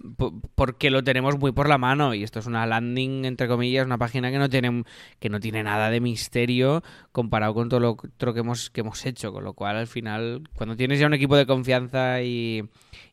[0.55, 3.97] porque lo tenemos muy por la mano y esto es una landing, entre comillas, una
[3.97, 4.83] página que no tiene,
[5.19, 9.05] que no tiene nada de misterio comparado con todo lo otro que hemos, que hemos
[9.05, 9.31] hecho.
[9.33, 12.63] Con lo cual, al final, cuando tienes ya un equipo de confianza y,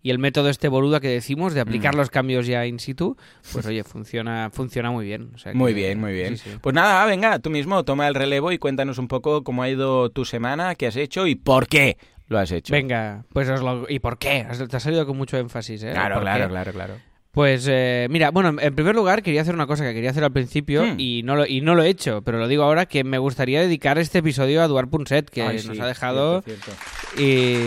[0.02, 1.98] y el método este boluda que decimos de aplicar Mm.
[1.98, 3.16] los cambios ya in situ,
[3.52, 5.30] pues oye, funciona, funciona muy bien.
[5.34, 6.36] O sea Muy bien, muy bien.
[6.36, 6.58] sí, sí.
[6.60, 10.10] Pues nada, venga, tú mismo toma el relevo y cuéntanos un poco cómo ha ido
[10.10, 11.96] tu semana, qué has hecho y por qué
[12.28, 12.72] lo has hecho.
[12.72, 13.86] Venga, pues os lo...
[13.88, 14.46] ¿Y por qué?
[14.48, 15.90] Has- Te ha salido con mucho énfasis, ¿eh?
[15.92, 16.50] Claro, ¿Por claro, qué?
[16.50, 16.94] claro, claro.
[17.30, 20.32] Pues eh, mira, bueno, en primer lugar quería hacer una cosa que quería hacer al
[20.32, 20.94] principio Hmm.
[20.98, 23.60] y, no lo, y no lo he hecho, pero lo digo ahora que me gustaría
[23.60, 26.70] dedicar este episodio a Eduard Punset, que Ay, nos sí, ha dejado cierto,
[27.14, 27.22] cierto.
[27.22, 27.58] y...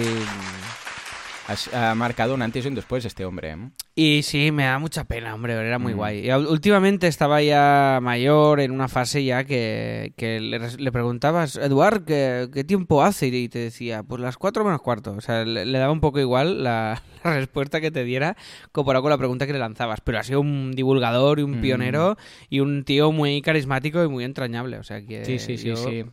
[1.73, 3.51] Ha marcado un antes y un después este hombre.
[3.51, 3.57] ¿eh?
[3.95, 5.97] Y sí, me da mucha pena, hombre, era muy Mm.
[5.97, 6.27] guay.
[6.27, 12.03] Y últimamente estaba ya mayor, en una fase ya que, que le, le preguntabas, Eduard,
[12.05, 13.27] ¿qué, qué tiempo hace?
[13.27, 15.11] Y te decía, pues las cuatro menos cuarto.
[15.13, 18.37] O sea, le, le daba un poco igual la, la respuesta que te diera
[18.71, 20.01] comparado con la pregunta que le lanzabas.
[20.01, 21.61] Pero ha sido un divulgador y un Mm.
[21.61, 22.17] pionero
[22.49, 24.77] y un tío muy carismático y muy entrañable.
[24.77, 26.05] O sea que Sí, sí, sí, yo- sí.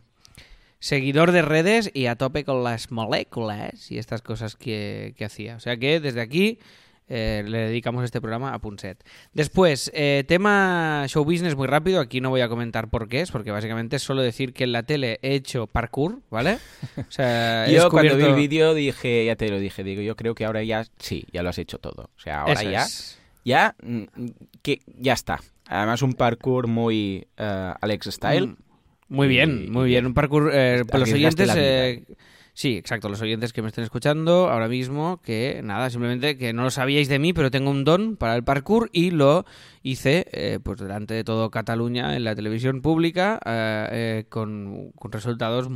[0.79, 5.55] Seguidor de redes y a tope con las moléculas y estas cosas que, que hacía.
[5.55, 6.59] O sea que desde aquí
[7.09, 9.01] eh, le dedicamos este programa a Punset.
[9.33, 12.01] Después, eh, tema show business muy rápido.
[12.01, 14.73] Aquí no voy a comentar por qué es, porque básicamente es solo decir que en
[14.73, 16.59] la tele he hecho parkour, ¿vale?
[16.97, 20.17] O sea, he Yo cuando vi el vídeo dije, ya te lo dije, digo, yo
[20.17, 22.09] creo que ahora ya sí, ya lo has hecho todo.
[22.15, 23.19] O sea, ahora Eso ya, es.
[23.45, 24.03] ya, mm,
[24.61, 25.39] que ya está.
[25.65, 28.47] Además un parkour muy eh, Alex Style.
[28.47, 28.57] Mm,
[29.09, 30.05] Muy bien, muy bien.
[30.05, 30.51] Un parkour.
[30.53, 31.49] eh, para los oyentes.
[31.55, 32.03] eh,
[32.57, 33.07] sí, exacto.
[33.07, 37.07] Los oyentes que me estén escuchando ahora mismo, que nada, simplemente que no lo sabíais
[37.07, 39.45] de mí, pero tengo un don para el parkour y lo
[39.83, 45.11] hice eh, pues delante de todo Cataluña en la televisión pública eh, eh, con, con
[45.11, 45.69] resultados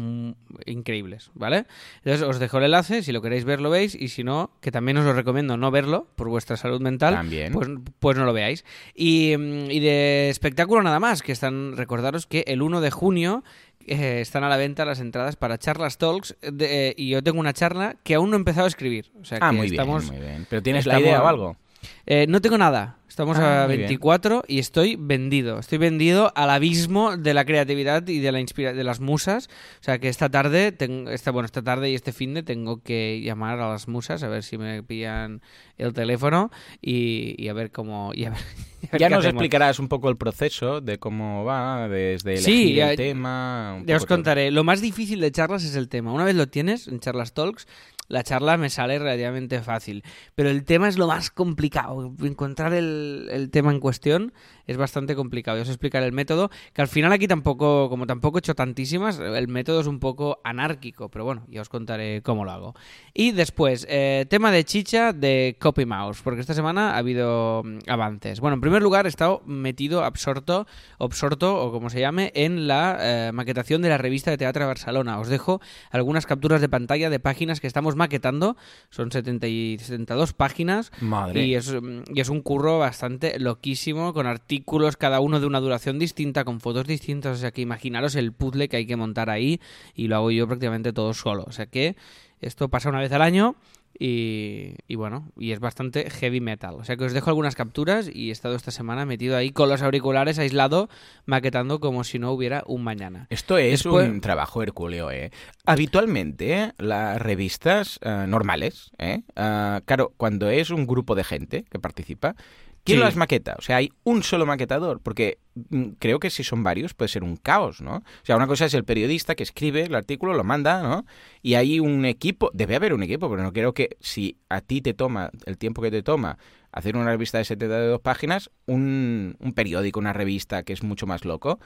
[0.66, 1.66] increíbles, ¿vale?
[2.04, 4.72] Entonces os dejo el enlace, si lo queréis ver lo veis y si no, que
[4.72, 7.54] también os lo recomiendo no verlo por vuestra salud mental, También.
[7.54, 7.70] pues,
[8.00, 8.66] pues no lo veáis.
[8.94, 13.44] Y, mm, y de espectáculo nada más, que están, recordaros que el 1 de junio
[13.88, 17.40] eh, están a la venta las entradas para charlas talks de- eh, y yo tengo
[17.40, 19.12] una charla que aún no he empezado a escribir.
[19.22, 20.48] O sea ah, que muy estamos, bien, muy bien.
[20.50, 21.58] Pero tienes la estamos- idea o algo.
[22.06, 22.98] eh, no tengo nada.
[23.12, 23.88] Estamos Ah, a muy bien.
[23.90, 25.60] 24 y estoy vendido.
[25.60, 29.50] Estoy vendido al abismo de la creatividad y de la inspira de las musas.
[29.82, 32.82] O sea que esta tarde, tengo, esta, bueno, esta tarde y este fin de tengo
[32.82, 35.42] que llamar a las musas a ver si me pillan
[35.78, 36.52] el teléfono
[36.82, 38.12] y, y a ver cómo.
[38.14, 38.40] y a ver-
[38.82, 39.34] y a ver Ya nos hacemos.
[39.42, 43.76] explicarás un poco el proceso de cómo va, desde elegir Sí, ya- el tema.
[43.78, 44.18] un Ya os poco todo.
[44.20, 44.52] contaré.
[44.52, 46.14] Lo más difícil de charlas es el tema.
[46.14, 47.68] Una vez lo tienes en Charlas Talks,
[48.12, 50.04] la charla me sale relativamente fácil.
[50.36, 52.14] Pero el tema es lo más complicado.
[52.22, 54.34] Encontrar el, tema en cuestión
[54.68, 55.58] es bastante complicado.
[55.58, 59.20] Yo os explicaré el método, que al final aquí tampoco, como tampoco he hecho tantísimas,
[59.20, 62.76] el método es un poco anárquico, pero bueno, ya os contaré cómo lo hago.
[63.14, 67.90] Y después, eh, tema de chicha de Copy Mouse, porque esta semana ha habido mm,
[67.90, 68.40] avances.
[68.40, 70.68] Bueno, en primer lugar, he estado metido, absorto,
[71.00, 74.68] absorto, o como se llame, en la eh, maquetación de la revista de Teatro de
[74.68, 75.20] Barcelona.
[75.20, 78.58] Os dejo algunas capturas de pantalla de páginas que estamos maquetando,
[78.90, 81.46] son 70 y 72 páginas, Madre.
[81.46, 81.74] y es,
[82.14, 86.60] y es un curro bastante loquísimo, con artículos, cada uno de una duración distinta, con
[86.60, 87.38] fotos distintas.
[87.38, 89.62] O sea que imaginaros el puzzle que hay que montar ahí
[89.96, 91.46] y lo hago yo prácticamente todo solo.
[91.48, 91.96] O sea que
[92.42, 93.56] esto pasa una vez al año
[94.00, 96.76] y, y bueno, y es bastante heavy metal.
[96.76, 99.70] O sea que os dejo algunas capturas y he estado esta semana metido ahí con
[99.70, 100.90] los auriculares aislado,
[101.26, 103.28] maquetando como si no hubiera un mañana.
[103.30, 105.32] Esto es Después- un trabajo hercúleo, ¿eh?
[105.66, 109.24] Habitualmente, las revistas eh, normales, ¿eh?
[109.36, 112.36] Ah, claro, cuando es un grupo de gente que participa,
[112.84, 113.04] ¿quién Sí.
[113.04, 113.56] las maqueta?
[113.58, 117.24] O sea, hay un solo maquetador, porque mm, creo que si son varios puede ser
[117.24, 117.98] un caos, ¿no?
[117.98, 121.06] O sea, una cosa es el periodista que escribe el artículo, lo manda, ¿no?
[121.42, 124.82] Y hay un equipo, debe haber un equipo, pero no creo que si a ti
[124.82, 126.38] te toma el tiempo que te toma
[126.72, 131.26] hacer una revista de 72 páginas, un, un periódico, una revista que es mucho más
[131.26, 131.60] loco,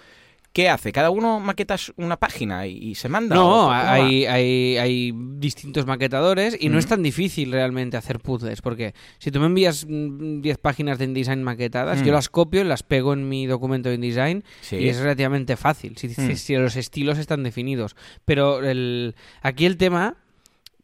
[0.56, 0.94] ¿Qué hace?
[0.94, 3.36] ¿Cada uno maqueta una página y, y se manda?
[3.44, 6.80] ¿O No, hay, hay, hay distintos maquetadores y no Mm.
[6.80, 11.04] es tan difícil realmente hacer puzzles, porque si tú me envías mm, 10 páginas de
[11.06, 12.06] InDesign maquetadas, Mm.
[12.06, 14.78] yo las copio y las pego en mi documento de InDesign Sí.
[14.78, 16.36] y es relativamente fácil, si, Mm.
[16.38, 17.98] si los estilos están definidos.
[18.24, 20.16] Pero el, aquí el tema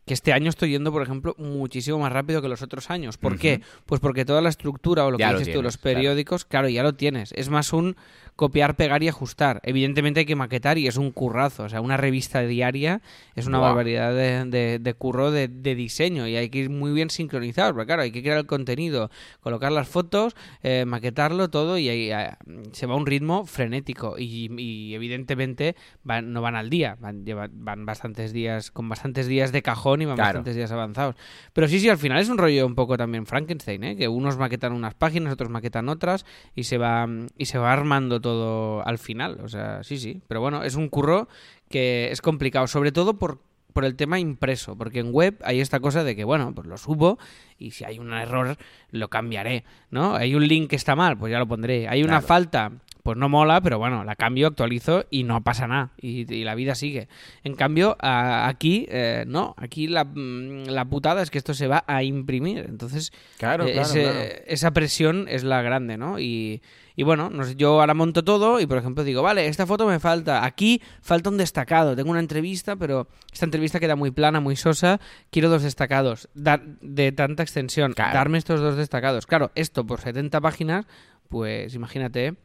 [0.05, 3.17] que este año estoy yendo, por ejemplo, muchísimo más rápido que los otros años.
[3.17, 3.61] ¿Por qué?
[3.86, 6.43] Pues porque toda la estructura o lo Ya que lo dices tú, tienes, los periódicos,
[6.43, 6.67] claro.
[6.67, 7.32] ya lo tienes.
[7.38, 7.95] Es más un
[8.36, 9.59] copiar, pegar y ajustar.
[9.63, 11.63] Evidentemente hay que maquetar y es un currazo.
[11.63, 13.01] O sea, una revista diaria
[13.36, 16.91] es una barbaridad de, de- de curro de, de diseño y hay que ir muy
[16.91, 17.73] bien sincronizados.
[17.73, 19.11] Porque claro, hay que crear el contenido,
[19.41, 22.32] colocar las fotos, eh, maquetarlo todo y ahí eh,
[22.71, 24.15] se va a un ritmo frenético.
[24.17, 29.51] Y, y evidentemente van- no van al día, van, van bastantes días, con bastantes días
[29.51, 30.29] de cajón y van Claro.
[30.39, 31.15] bastantes días avanzados.
[31.53, 33.95] Pero sí, sí, al final es un rollo un poco también Frankenstein, ¿eh?
[33.95, 36.25] que unos maquetan unas páginas, otros maquetan otras
[36.55, 37.07] y se va
[37.38, 39.39] y se va armando todo al final.
[39.43, 40.22] O sea, sí, sí.
[40.28, 41.28] Pero bueno, es un curro
[41.69, 43.39] que es complicado, sobre todo por
[43.74, 46.78] por el tema impreso, porque en web hay esta cosa de que, bueno, pues lo
[46.78, 47.17] subo
[47.57, 48.57] y si hay un error
[48.89, 50.13] lo cambiaré, ¿no?
[50.13, 51.88] Hay un link que está mal, pues ya lo pondré.
[51.88, 52.28] Hay una Claro.
[52.28, 52.72] falta,
[53.03, 56.55] pues no mola, pero bueno, la cambio, actualizo y no pasa nada y, y la
[56.55, 57.07] vida sigue.
[57.43, 61.67] En cambio, a- aquí eh, no, aquí la, mm, la putada es que esto se
[61.67, 64.19] va a imprimir, entonces Claro, eh, claro, ese- claro.
[64.45, 66.19] esa presión es la grande, ¿no?
[66.19, 66.61] Y,
[66.95, 69.87] y bueno, no sé, yo ahora monto todo y por ejemplo digo, vale, esta foto
[69.87, 74.39] me falta, aquí falta un destacado, tengo una entrevista, pero esta entrevista queda muy plana,
[74.41, 74.99] muy sosa,
[75.31, 79.25] quiero dos destacados, dar, de tanta extensión, darme estos dos destacados.
[79.25, 80.85] Claro, esto por 70 páginas,
[81.29, 82.35] pues imagínate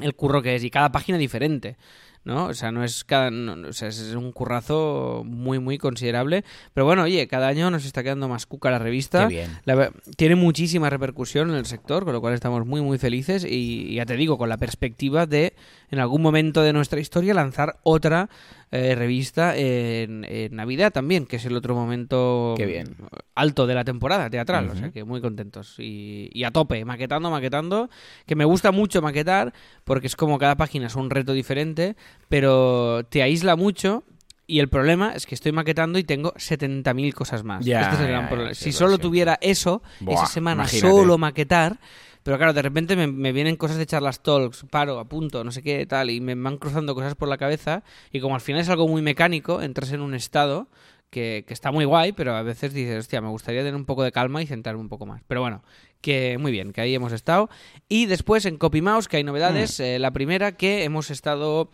[0.00, 1.76] el curro que es y cada página diferente.
[2.24, 2.46] ¿no?
[2.46, 6.44] O sea, no es cada no- o sea, es un currazo muy muy considerable,
[6.74, 9.28] pero bueno, oye, cada año nos está quedando más cuca la revista.
[9.28, 9.58] Qué bien.
[9.64, 13.94] La tiene muchísima repercusión en el sector, con lo cual estamos muy muy felices y
[13.94, 15.54] ya te digo, con la perspectiva de
[15.92, 18.28] en algún momento de nuestra historia lanzar otra
[18.72, 22.96] eh, revista en, en Navidad también, que es el otro momento Qué bien.
[23.34, 27.30] alto de la temporada teatral, o sea que muy contentos y, y a tope, maquetando,
[27.30, 27.88] maquetando,
[28.26, 29.52] que me gusta mucho maquetar
[29.84, 31.96] porque es como cada página es un reto diferente,
[32.28, 34.04] pero te aísla mucho
[34.48, 37.64] y el problema es que estoy maquetando y tengo 70.000 cosas más.
[37.64, 38.54] Ya, este es el gran ya, problema.
[38.54, 40.88] si lo solo tuviera eso, Buah, esa semana imagínate.
[40.88, 41.78] solo maquetar,
[42.26, 45.62] pero claro, de repente me, me vienen cosas de charlas talks, paro, apunto, no sé
[45.62, 48.68] qué, tal, y me van cruzando cosas por la cabeza, y como al final es
[48.68, 50.68] algo muy mecánico, entras en un estado
[51.10, 54.02] que, que está muy guay, pero a veces dices, hostia, me gustaría tener un poco
[54.02, 55.22] de calma y centrarme un poco más.
[55.28, 55.62] Pero bueno,
[56.00, 57.48] que muy bien, que ahí hemos estado.
[57.88, 61.70] Y después en CopyMouse, que hay novedades, eh, la primera que hemos estado...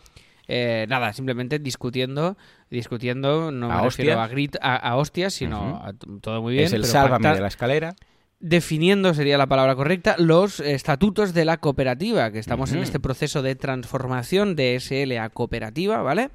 [0.47, 2.37] eh, nada, simplemente discutiendo,
[2.69, 6.65] discutiendo, no ¿A me refiero a, grit, a, a hostias, sino a todo muy bien.
[6.65, 7.95] es el pero sálvame de la escalera.
[8.43, 13.41] Definiendo, sería la palabra correcta, los estatutos de la cooperativa, que estamos en este proceso
[13.41, 16.29] de transformación de SL a cooperativa, ¿vale?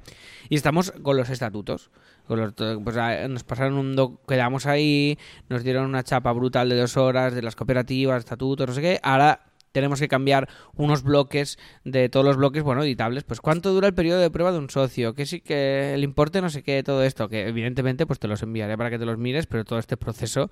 [0.49, 1.91] Y estamos con los estatutos.
[2.27, 2.53] Con los-
[2.83, 6.97] pues, ah, nos pasaron un doc, quedamos ahí, nos dieron una chapa brutal de dos
[6.97, 8.99] horas de las cooperativas, estatutos, no sé qué.
[9.03, 13.23] Ahora tenemos que cambiar unos bloques de todos los bloques, bueno, editables.
[13.23, 16.41] Pues cuánto dura el periodo de prueba de un socio, que sí que el importe
[16.41, 19.19] no sé qué, todo esto, que evidentemente pues te los enviaré para que te los
[19.19, 20.49] mires, pero todo este proceso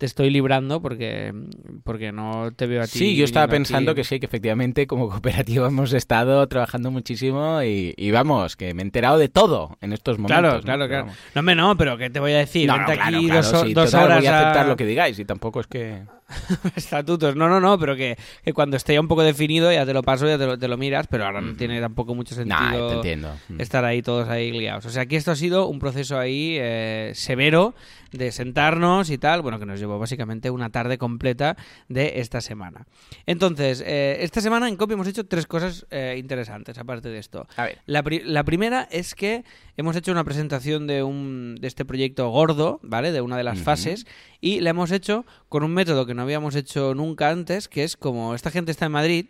[0.00, 1.30] te estoy librando porque,
[1.84, 2.98] porque no te veo a ti.
[2.98, 7.92] Sí, yo estaba pensando que sí, que efectivamente como cooperativa hemos estado trabajando muchísimo y,
[7.98, 10.40] y vamos, que me he enterado de todo en estos momentos.
[10.40, 10.62] Claro, ¿no?
[10.62, 11.18] claro, Pero claro.
[11.34, 12.66] No, hombre, no, pero ¿qué te voy a decir?
[12.66, 14.76] No, no, Vente claro, aquí claro, dos, sí, dos horas voy a aceptar a- lo
[14.76, 16.02] que digáis y tampoco es que...
[16.76, 17.34] estatutos.
[17.36, 20.02] No, no, no, pero que, que cuando esté ya un poco definido ya te lo
[20.02, 22.88] paso, ya te lo, te lo miras, pero ahora no tiene tampoco mucho sentido Nah,
[22.88, 23.32] te entiendo.
[23.58, 24.86] Estar ahí todos ahí liados.
[24.86, 27.74] O sea, que esto ha sido un proceso ahí eh, severo
[28.12, 31.56] de sentarnos y tal, bueno, que nos llevó básicamente una tarde completa
[31.88, 32.86] de esta semana.
[33.26, 37.46] Entonces, eh, esta semana en Copy hemos hecho tres cosas eh, interesantes, aparte de esto.
[37.56, 37.78] A ver.
[37.86, 39.44] La, pri- la primera es que
[39.76, 43.12] hemos hecho una presentación de, un, de este proyecto gordo, ¿vale?
[43.12, 44.06] De una de las fases,
[44.40, 47.96] y la hemos hecho con un método que no habíamos hecho nunca antes, que es
[47.96, 49.26] como esta gente está en Madrid,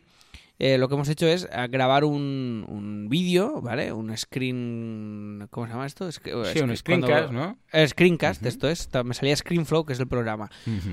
[0.61, 3.93] eh, lo que hemos hecho es eh, grabar un, un vídeo, ¿vale?
[3.93, 5.49] Un screen...
[5.51, 6.07] ¿Cómo se llama esto?
[6.09, 7.59] Es que- Sí, es un screencast, cuando- ¿no?
[7.73, 8.89] eh, screencast, esto es.
[9.05, 10.51] Me salía ScreenFlow, que es el programa.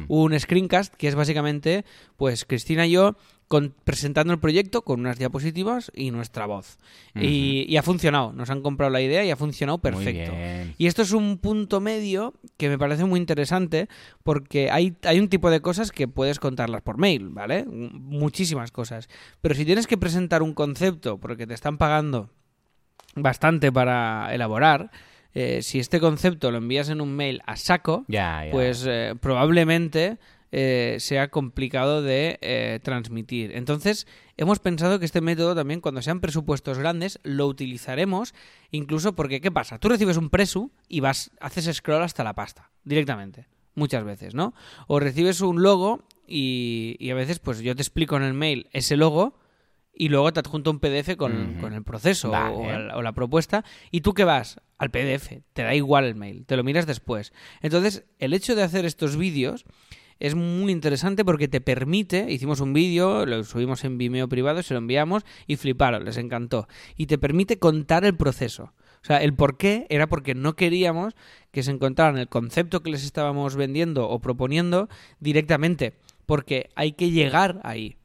[0.07, 3.15] Un screencast que es básicamente, pues, Cristina y yo
[3.47, 6.77] con- presentando el proyecto con unas diapositivas y nuestra voz.
[7.15, 8.33] y, y ha funcionado.
[8.33, 10.31] Nos han comprado la idea y ha funcionado perfecto.
[10.77, 13.87] Y esto es un punto medio que me parece muy interesante
[14.23, 17.65] porque hay, hay un tipo de cosas que puedes contarlas por mail, ¿vale?
[17.65, 19.07] Muchísimas cosas.
[19.41, 22.29] Pero si tienes que presentar un concepto porque te están pagando
[23.15, 24.91] bastante para elaborar,
[25.33, 28.05] eh, si este concepto lo envías en un mail a saco,
[28.51, 30.17] pues eh, probablemente
[30.59, 33.51] eh, sea complicado de eh, transmitir.
[33.55, 38.33] Entonces, hemos pensado que este método también, cuando sean presupuestos grandes, lo utilizaremos
[38.71, 39.77] incluso porque, ¿qué pasa?
[39.77, 43.45] Tú recibes un presu y vas, haces scroll hasta la pasta, directamente,
[43.75, 44.55] muchas veces, ¿no?
[44.87, 48.67] O recibes un logo y, y a veces, pues yo te explico en el mail
[48.73, 49.37] ese logo
[49.93, 52.55] y luego te adjunto un PDF con, el proceso o- Vale.
[52.55, 56.15] o, el- o la propuesta y tú que vas al PDF, te da igual el
[56.15, 57.31] mail, te lo miras después.
[57.61, 59.65] Entonces, el hecho de hacer estos vídeos
[60.19, 64.73] es muy interesante porque te permite, hicimos un vídeo, lo subimos en Vimeo privado, se
[64.73, 66.67] lo enviamos y fliparon, les encantó.
[66.95, 68.73] Y te permite contar el proceso.
[69.01, 71.15] O sea, el por qué era porque no queríamos
[71.51, 74.89] que se encontraran el concepto que les estábamos vendiendo o proponiendo
[75.19, 75.93] directamente,
[76.25, 77.97] porque hay que llegar ahí.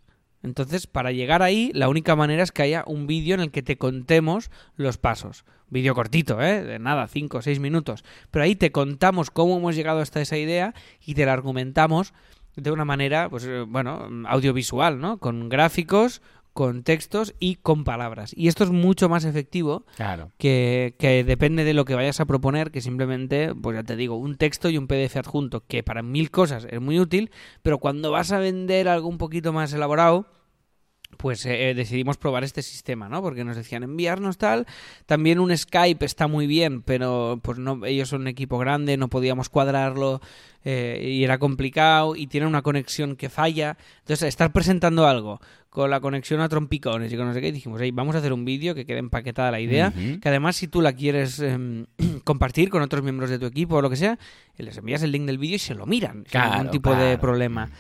[0.43, 3.63] Entonces, para llegar ahí, la única manera es que haya un vídeo en el que
[3.63, 5.45] te contemos los pasos.
[5.69, 6.63] Vídeo cortito, ¿eh?
[6.63, 8.05] De nada, 5 o 6 minutos.
[8.31, 10.75] Pero ahí te contamos cómo hemos llegado hasta esa idea
[11.05, 12.13] y te la argumentamos
[12.57, 15.19] de una manera, pues, eh, bueno, audiovisual, ¿no?
[15.19, 16.21] Con gráficos,
[16.53, 18.33] con textos y con palabras.
[18.37, 20.31] Y esto es mucho más efectivo Claro.
[20.39, 24.17] que, que depende de lo que vayas a proponer, que simplemente, pues ya te digo,
[24.17, 27.31] un texto y un PDF adjunto, que para mil cosas es muy útil,
[27.63, 30.27] pero cuando vas a vender algo un poquito más elaborado,
[31.19, 33.21] pues eh, eh, decidimos probar este sistema, ¿no?
[33.23, 34.67] Porque nos decían enviarnos tal.
[35.07, 39.09] También un Skype está muy bien, pero pues no, ellos son un equipo grande, no
[39.09, 40.21] podíamos cuadrarlo
[40.65, 43.77] eh, y era complicado y tiene una conexión que falla.
[44.01, 45.41] Entonces, estar presentando algo
[45.73, 48.35] con la conexión a trompicones y con no sé qué, dijimos, "Ey, vamos a hacer
[48.35, 51.87] un vídeo que quede empaquetada la idea, que además si tú la quieres em,
[52.25, 54.19] compartir con otros miembros de tu equipo o lo que sea,
[54.59, 57.17] les envías el link del vídeo y se lo miran, sin Claro, ningún tipo de
[57.17, 57.71] problema.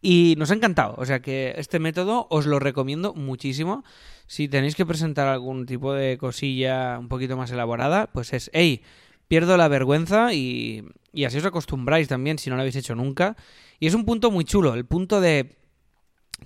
[0.00, 0.94] Y nos ha encantado.
[0.96, 3.82] O sea que este método os lo recomiendo muchísimo.
[4.28, 8.80] Si tenéis que presentar algún tipo de cosilla un poquito más elaborada, pues es, hey,
[9.26, 13.34] pierdo la vergüenza y, y así os acostumbráis también si no lo habéis hecho nunca.
[13.80, 15.56] Y es un punto muy chulo, el punto de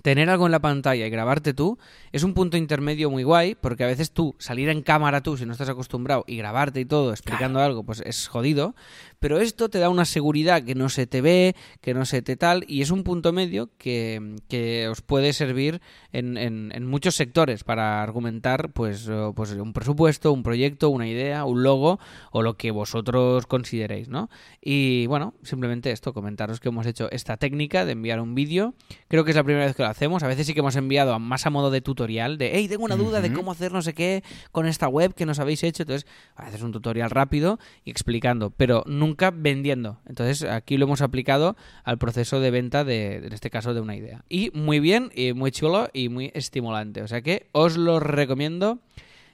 [0.01, 1.77] tener algo en la pantalla y grabarte tú
[2.11, 5.45] es un punto intermedio muy guay, porque a veces tú salir en cámara tú, si
[5.45, 8.75] no estás acostumbrado, y grabarte y todo explicando algo, pues es jodido.
[9.19, 12.35] Pero esto te da una seguridad que no se te ve, que no se te
[12.35, 17.15] tal, y es un punto medio que, que os puede servir en, en- en muchos
[17.15, 21.99] sectores para argumentar pues, pues un presupuesto, un proyecto, una idea, un logo
[22.31, 24.29] o lo que vosotros consideréis, ¿no?
[24.61, 28.73] Y bueno, simplemente esto, comentaros que hemos hecho esta técnica de enviar un vídeo.
[29.07, 30.23] Creo que es la primera vez que lo hacemos.
[30.23, 32.83] A veces sí que hemos enviado a- más a modo de tutorial, de, hey, tengo
[32.85, 35.83] una duda de cómo hacer no sé qué con esta web que nos habéis hecho.
[35.83, 39.99] Entonces, haces un tutorial rápido y explicando, pero nunca vendiendo.
[40.07, 43.95] Entonces, aquí lo hemos aplicado al proceso de venta de, en este caso, de una
[43.95, 44.23] idea.
[44.29, 47.01] Y muy bien, y muy chulo y muy estimulante.
[47.01, 48.79] O sea que os lo recomiendo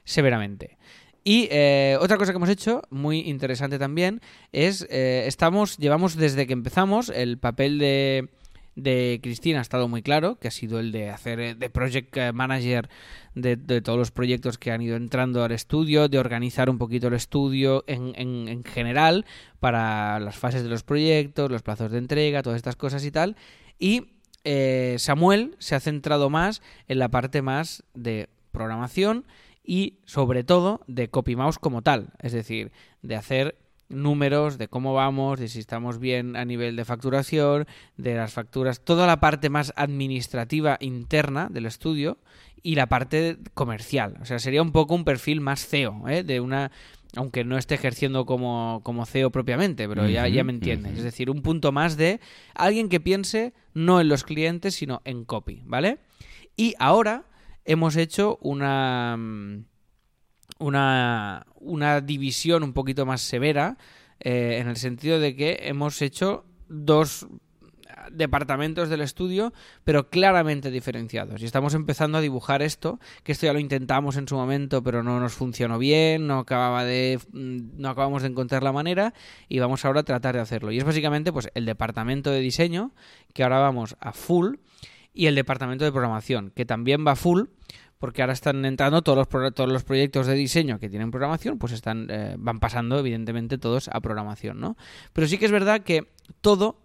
[0.03, 0.77] severamente.
[1.23, 6.47] Y eh, otra cosa que hemos hecho, muy interesante también, es eh, estamos, llevamos desde
[6.47, 8.29] que empezamos el papel de,
[8.75, 12.15] de Cristina ha estado muy claro, que ha sido el de hacer eh, de project
[12.17, 12.89] eh, manager
[13.35, 17.13] de, todos los proyectos que han ido entrando al estudio, de organizar un poquito el
[17.13, 19.25] estudio en, en, en general
[19.59, 23.35] para las fases de los proyectos, los plazos de entrega, todas estas cosas y tal.
[23.77, 24.07] Y
[24.43, 29.25] eh, Samuel se ha centrado más en la parte más de programación
[29.63, 33.57] y sobre todo de CopyMouse como tal, es decir, de hacer
[33.91, 37.67] números de cómo vamos, de si estamos bien a nivel de facturación,
[37.97, 42.17] de las facturas, toda la parte más administrativa interna del estudio
[42.63, 44.17] y la parte comercial.
[44.21, 46.23] O sea, sería un poco un perfil más CEO, ¿eh?
[46.23, 46.71] de una
[47.15, 50.97] aunque no esté ejerciendo como, como CEO propiamente, pero ya, ya me entiendes.
[50.97, 52.21] Es decir, un punto más de
[52.55, 55.99] alguien que piense no en los clientes, sino en copy, ¿vale?
[56.55, 57.25] Y ahora
[57.65, 59.65] hemos hecho una, mm,
[60.61, 63.77] una, una división un poquito más severa,
[64.19, 67.27] eh, en el sentido de que hemos hecho dos
[68.11, 69.53] departamentos del estudio,
[69.83, 71.41] pero claramente diferenciados.
[71.41, 75.03] Y estamos empezando a dibujar esto, que esto ya lo intentamos en su momento, pero
[75.03, 79.13] no nos funcionó bien, no acababa de no acabamos de encontrar la manera
[79.47, 80.71] y vamos ahora a tratar de hacerlo.
[80.71, 82.91] Y es básicamente pues el departamento de diseño,
[83.33, 84.55] que ahora vamos a full,
[85.13, 87.43] y el departamento de programación, que también va full,
[88.01, 91.71] porque ahora están entrando todos los, todos los proyectos de diseño que tienen programación, pues
[91.71, 94.75] están eh, van pasando evidentemente todos a programación, ¿no?
[95.13, 96.07] Pero sí que es verdad que
[96.41, 96.81] todo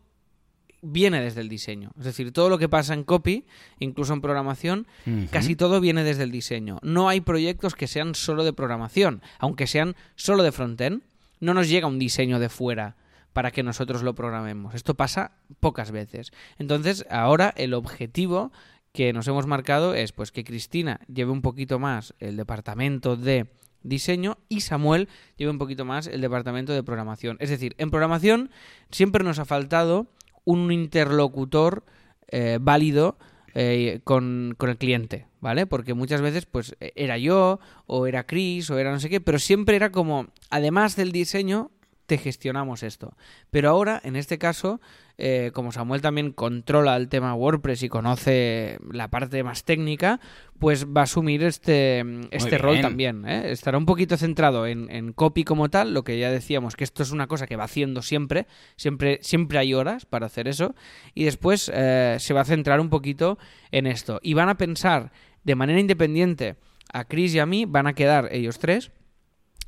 [0.82, 1.92] viene desde el diseño.
[1.98, 3.46] Es decir, todo lo que pasa en copy,
[3.78, 4.86] incluso en programación,
[5.30, 6.80] casi todo viene desde el diseño.
[6.82, 11.02] No hay proyectos que sean solo de programación, aunque sean solo de frontend,
[11.40, 12.96] no nos llega un diseño de fuera
[13.32, 14.74] para que nosotros lo programemos.
[14.74, 16.30] Esto pasa pocas veces.
[16.58, 18.52] Entonces, ahora el objetivo
[18.96, 23.46] que nos hemos marcado es pues que Cristina lleve un poquito más el departamento de
[23.82, 27.36] diseño y Samuel lleve un poquito más el departamento de programación.
[27.38, 28.48] Es decir, en programación
[28.90, 30.06] siempre nos ha faltado
[30.44, 31.84] un interlocutor
[32.28, 33.18] eh, válido
[33.52, 35.66] eh, con, con el cliente, ¿vale?
[35.66, 39.38] Porque muchas veces, pues, era yo, o era Chris, o era no sé qué, pero
[39.38, 41.70] siempre era como, además del diseño,
[42.06, 43.16] te gestionamos esto.
[43.50, 44.80] Pero ahora, en este caso,
[45.18, 50.20] eh, como Samuel también controla el tema WordPress y conoce la parte más técnica,
[50.58, 53.26] pues va a asumir este, este rol también.
[53.26, 53.50] ¿eh?
[53.50, 57.02] Estará un poquito centrado en, en copy como tal, lo que ya decíamos, que esto
[57.02, 58.46] es una cosa que va haciendo siempre,
[58.76, 60.74] siempre, siempre hay horas para hacer eso,
[61.14, 63.38] y después eh, se va a centrar un poquito
[63.72, 64.20] en esto.
[64.22, 65.12] Y van a pensar
[65.44, 66.56] de manera independiente
[66.92, 68.90] a Chris y a mí, van a quedar ellos tres,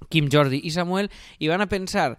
[0.09, 2.19] Kim, Jordi y Samuel, y van a pensar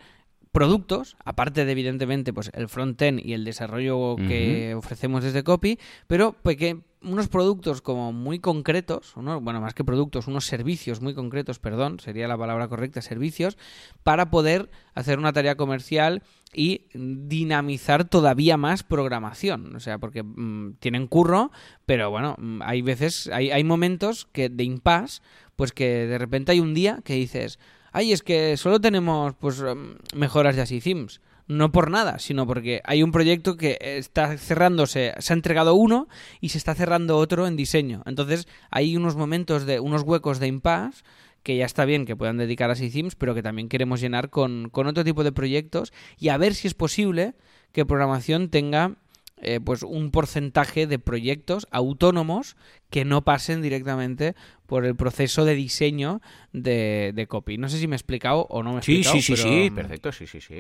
[0.51, 5.77] productos, aparte de evidentemente pues el front-end y el desarrollo que ofrecemos desde Copy,
[6.07, 11.13] pero peque- unos productos como muy concretos, unos- bueno, más que productos, unos servicios muy
[11.13, 13.57] concretos, perdón, sería la palabra correcta, servicios,
[14.03, 16.23] para poder hacer una tarea comercial
[16.53, 19.75] y dinamizar todavía más programación.
[19.75, 21.51] O sea, porque mm, tienen curro,
[21.85, 25.21] pero bueno, mm, hay veces, hay, hay momentos que de impasse,
[25.59, 27.59] pues que de repente hay un día que dices,
[27.91, 31.19] ay, es que solo tenemos pues em, mejoras de así themes.
[31.47, 36.07] No por nada, sino porque hay un proyecto que está cerrándose, se ha entregado uno
[36.39, 38.03] y se está cerrando otro en diseño.
[38.05, 41.03] Entonces hay unos momentos de, unos huecos de impasse
[41.43, 44.69] que ya está bien que puedan dedicar a themes, pero que también queremos llenar con,
[44.69, 47.33] con otro tipo de proyectos y a ver si es posible
[47.73, 48.95] que programación tenga
[49.41, 52.55] eh, pues un porcentaje de proyectos autónomos
[52.89, 54.35] que no pasen directamente
[54.65, 56.21] por el proceso de diseño
[56.53, 57.57] de, de copy.
[57.57, 59.15] No sé si me he explicado o no me he Sí, explicado.
[59.15, 60.55] sí, sí, pero- sí, perfecto, sí, sí, sí.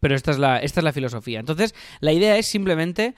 [0.00, 1.40] pero esta es la, esta es la filosofía.
[1.40, 3.14] Entonces, la idea es simplemente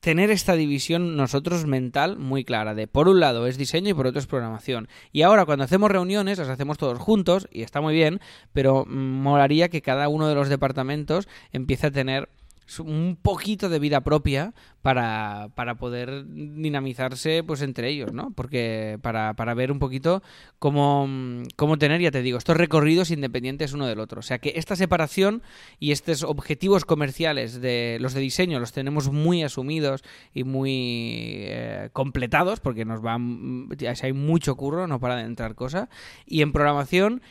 [0.00, 4.06] tener esta división nosotros mental muy clara de por un lado es diseño y por
[4.06, 4.88] otro es programación.
[5.12, 8.18] Y ahora cuando hacemos reuniones las hacemos todos juntos y está muy bien,
[8.54, 12.30] pero mm, molaría que cada uno de los departamentos empiece a tener
[12.78, 18.32] un poquito de vida propia para, para poder dinamizarse pues entre ellos, ¿no?
[18.34, 20.22] Porque para, para ver un poquito
[20.58, 21.08] cómo,
[21.56, 24.20] cómo tener, ya te digo, estos recorridos independientes uno del otro.
[24.20, 25.42] O sea que esta separación
[25.78, 30.02] y estos objetivos comerciales de los de diseño los tenemos muy asumidos
[30.32, 35.54] y muy eh, completados porque nos van ya hay mucho curro, no para de entrar
[35.54, 35.88] cosa.
[36.26, 37.22] Y en programación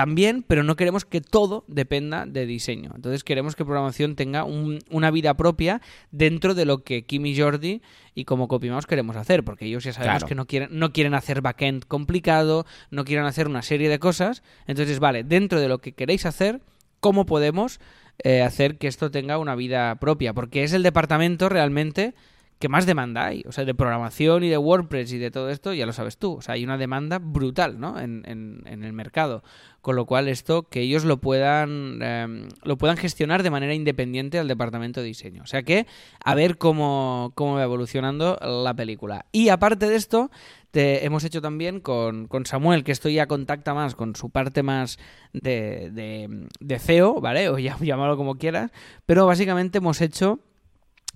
[0.00, 2.92] también, pero no queremos que todo dependa de diseño.
[2.96, 7.38] Entonces queremos que programación tenga un- una vida propia dentro de lo que Kim y
[7.38, 7.82] Jordi
[8.14, 10.26] y como CopyMouse queremos hacer, porque ellos ya sabemos Claro.
[10.28, 14.42] que no quieren, no quieren hacer backend complicado, no quieren hacer una serie de cosas.
[14.66, 16.60] Entonces, vale, dentro de lo que queréis hacer,
[17.00, 17.78] ¿cómo podemos
[18.22, 20.32] eh, hacer que esto tenga una vida propia?
[20.32, 22.14] Porque es el departamento realmente
[22.60, 23.42] que más demanda hay.
[23.48, 26.34] O sea, de programación y de WordPress y de todo esto, ya lo sabes tú.
[26.34, 27.98] O sea, hay una demanda brutal, ¿no?
[27.98, 29.42] En, en- el mercado.
[29.80, 34.38] Con lo cual, esto, que ellos lo puedan, eh, lo puedan gestionar de manera independiente
[34.38, 35.42] al departamento de diseño.
[35.42, 35.86] O sea que,
[36.22, 39.24] a ver cómo, cómo va evolucionando la película.
[39.32, 40.30] Y aparte de esto,
[40.70, 44.62] te- hemos hecho también con, con Samuel, que esto ya contacta más con su parte
[44.62, 44.98] más
[45.32, 47.48] de, de, de CEO, ¿vale?
[47.48, 48.70] O llámalo como quieras.
[49.06, 50.40] Pero básicamente hemos hecho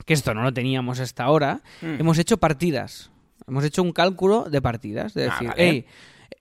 [0.07, 2.01] que esto no lo teníamos hasta ahora, Mm.
[2.01, 3.11] hemos hecho partidas.
[3.47, 5.15] Hemos hecho un cálculo de partidas.
[5.15, 5.63] De Ah, decir, vale.
[5.63, 5.87] hey,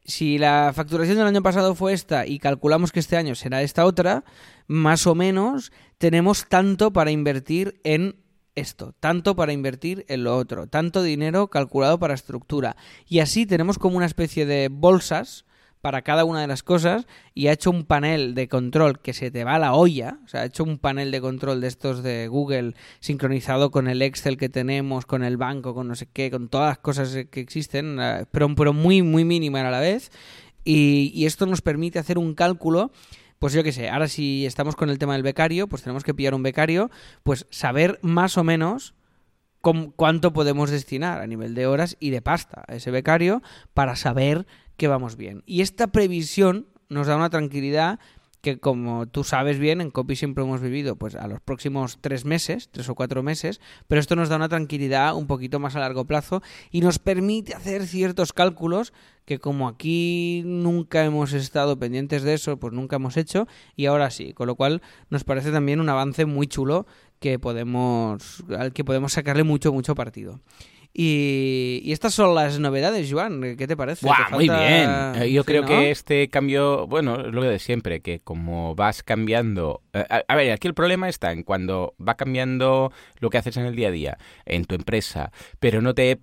[0.06, 3.86] si la facturación del año pasado fue esta y calculamos que este año será esta
[3.86, 4.24] otra,
[4.68, 8.16] más o menos tenemos tanto para invertir en
[8.56, 12.76] esto, tanto para invertir en lo otro, tanto dinero calculado para estructura.
[13.08, 15.46] Y así tenemos como una especie de bolsas
[15.84, 19.32] para cada una de las cosas y ha hecho un panel de control que se
[19.32, 22.02] te va a la olla, o sea, ha hecho un panel de control de estos
[22.04, 26.32] de Google sincronizado con el Excel que tenemos, con el banco, con no sé qué,
[26.32, 30.10] con todas las cosas que existen, eh, pero, pero muy, muy mínima a la vez.
[30.64, 32.94] Y, y esto nos permite hacer un cálculo
[33.40, 36.14] pues yo qué sé, ahora si estamos con el tema del becario, pues tenemos que
[36.14, 36.90] pillar un becario,
[37.24, 38.94] pues saber más o menos
[39.96, 43.42] cuánto podemos destinar a nivel de horas y de pasta a ese becario
[43.74, 44.46] para saber
[44.84, 45.44] que vamos bien.
[45.46, 48.02] Y esta previsión nos da una tranquilidad
[48.42, 52.26] que como tú sabes bien, en Copy siempre hemos vivido pues a los próximos tres
[52.26, 55.80] meses, tres o cuatro meses, pero esto nos da una tranquilidad un poquito más a
[55.80, 58.92] largo plazo y nos permite hacer ciertos cálculos
[59.24, 64.12] que como aquí nunca hemos estado pendientes de eso, pues nunca hemos hecho y ahora
[64.12, 66.86] sí, con lo cual nos parece también un avance muy chulo
[67.20, 70.42] que podemos al que podemos sacarle mucho mucho partido.
[70.96, 73.56] Y, y estas son las novedades, Joan.
[73.58, 74.06] ¿Qué te parece?
[74.06, 74.64] ¡Buah, ¿Te muy falta-
[75.16, 75.24] bien!
[75.24, 75.68] Eh, Yo Sí, creo ¿no?
[75.68, 79.82] que este cambio, bueno, es lo de siempre, que como vas cambiando...
[79.94, 83.58] eh, a, a ver, aquí el problema está en cuando va cambiando lo que haces
[83.58, 86.16] en el día a día, en tu empresa, pero no te,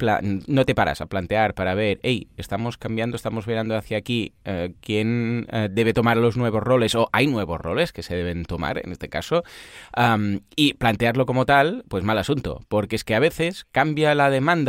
[0.47, 4.73] no te paras a plantear para ver, hey, estamos cambiando, estamos mirando hacia aquí, eh,
[4.81, 8.79] quién eh, debe tomar los nuevos roles, o hay nuevos roles que se deben tomar
[8.85, 9.43] en este caso,
[10.55, 14.59] y plantearlo como tal, pues mal asunto, porque es que a veces cambia la demanda,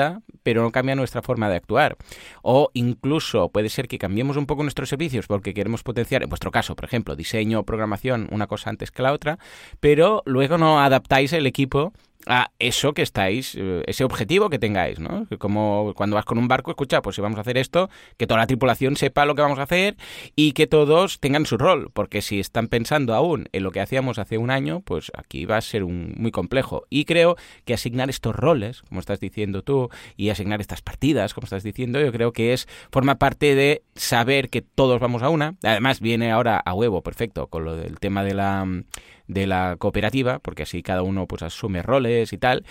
[0.43, 1.97] pero no cambia nuestra forma de actuar.
[2.41, 6.51] O incluso puede ser que cambiemos un poco nuestros servicios porque queremos potenciar, en vuestro
[6.51, 9.39] caso, por ejemplo, diseño, programación, una cosa antes que la otra,
[9.79, 11.93] pero luego no adaptáis el equipo
[12.26, 15.28] a eso que estáis, eh, ese objetivo que tengáis, ¿no?
[15.39, 18.39] Como cuando vas con un barco, escucha, pues si vamos a hacer esto, que toda
[18.39, 19.97] la tripulación sepa lo que vamos a hacer
[20.36, 24.19] y que todos tengan su rol, porque si están pensando aún en lo que hacíamos
[24.19, 26.84] hace un año, pues aquí va a ser un, muy complejo.
[26.89, 31.45] Y creo que asignar estos roles, como estás diciendo tú, y asignar estas partidas, como
[31.45, 35.55] estás diciendo, yo creo que es forma parte de saber que todos vamos a una.
[35.63, 38.65] Además viene ahora a huevo, perfecto, con lo del tema de la
[39.28, 42.65] de la cooperativa, porque así cada uno pues asume roles y tal,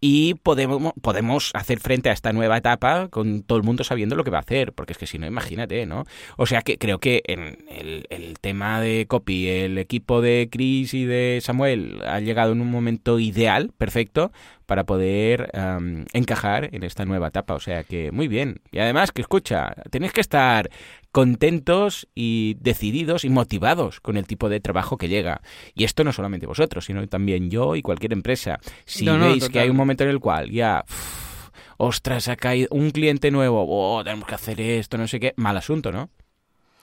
[0.00, 4.24] y podemos, podemos hacer frente a esta nueva etapa con todo el mundo sabiendo lo
[4.24, 6.04] que va a hacer, porque es que si no, imagínate, ¿no?
[6.36, 11.04] O sea que creo que en el, tema de copy, el equipo de Chris y
[11.04, 14.30] de Samuel ha llegado en un momento ideal, perfecto,
[14.66, 17.54] para poder am, encajar en esta nueva etapa.
[17.54, 18.60] O sea que muy bien.
[18.70, 20.68] Y además que escucha, tenéis que estar
[21.16, 25.40] contentos y decididos y motivados con el tipo de trabajo que llega.
[25.74, 28.60] Y esto no solamente vosotros, sino también yo y cualquier empresa.
[28.84, 30.84] Si No, no, veis que hay un momento en el cual ya...
[30.86, 31.48] uff,
[31.78, 35.56] ostras, ha caído un cliente nuevo, oh, tenemos que hacer esto, no sé qué, mal
[35.56, 36.10] asunto, ¿no?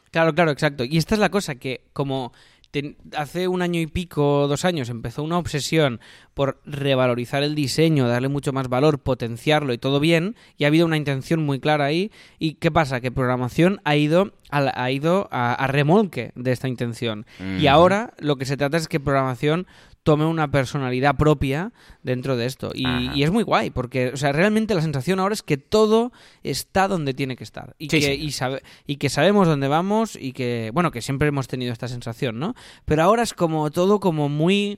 [0.10, 0.84] Claro, claro, exacto.
[0.84, 2.34] Y esta es la cosa que como
[2.74, 6.00] ten- hace un año y pico, dos años, empezó una obsesión
[6.34, 10.88] por revalorizar el diseño, darle mucho más valor, potenciarlo y todo bien, y ha habido
[10.88, 12.12] una intención muy clara ahí.
[12.40, 13.00] ¿Y qué pasa?
[13.00, 17.26] Que programación ha ido ha ido a, a remolque de esta intención.
[17.40, 17.70] Y Ujú.
[17.70, 19.66] ahora lo que se trata es que programación
[20.04, 21.72] tome una personalidad propia
[22.04, 22.72] dentro de esto.
[22.76, 26.12] Y, es muy guay, porque o sea, realmente la sensación ahora es que todo
[26.44, 27.74] está donde tiene que estar.
[27.80, 28.12] Y, Sí, que, sí.
[28.22, 31.88] y, sabe- y que sabemos dónde vamos y que, bueno, que siempre hemos tenido esta
[31.88, 32.54] sensación, ¿no?
[32.86, 34.78] Pero ahora es como todo como muy,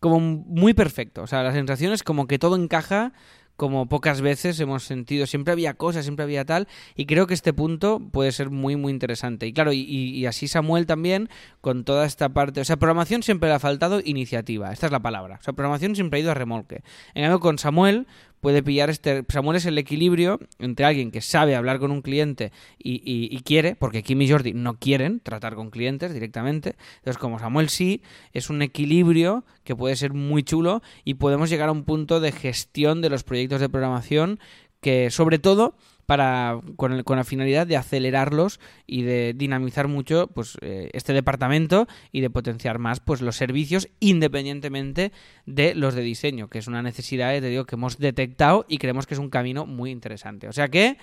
[0.00, 1.22] como muy perfecto.
[1.22, 3.12] O sea, la sensación es como que todo encaja
[3.56, 5.26] como pocas veces hemos sentido.
[5.26, 6.68] Siempre había cosas, siempre había tal.
[6.94, 9.46] Y creo que este punto puede ser muy, muy interesante.
[9.46, 11.28] Y claro, y, así Samuel también,
[11.60, 12.60] con toda esta parte.
[12.60, 14.72] O sea, programación siempre le ha faltado iniciativa.
[14.72, 15.38] Esta es la palabra.
[15.40, 16.82] O sea, programación siempre ha ido a remolque.
[17.14, 18.06] En cambio, con Samuel
[18.40, 19.24] puede pillar este.
[19.28, 23.76] Samuel es el equilibrio entre alguien que sabe hablar con un cliente y, y- quiere,
[23.76, 26.76] porque Kim y Jordi no quieren tratar con clientes directamente.
[26.98, 31.68] Entonces, como Samuel sí, es un equilibrio que puede ser muy chulo y podemos llegar
[31.68, 34.40] a un punto de gestión de los proyectos de programación
[34.80, 35.76] que, sobre todo,
[36.06, 41.12] para con, el- con la finalidad de acelerarlos y de dinamizar mucho pues eh, este
[41.12, 45.12] departamento y de potenciar más pues los servicios independientemente
[45.46, 48.78] de los de diseño que es una necesidad eh, te digo que hemos detectado y
[48.78, 50.48] creemos que es un camino muy interesante.
[50.48, 50.96] O sea que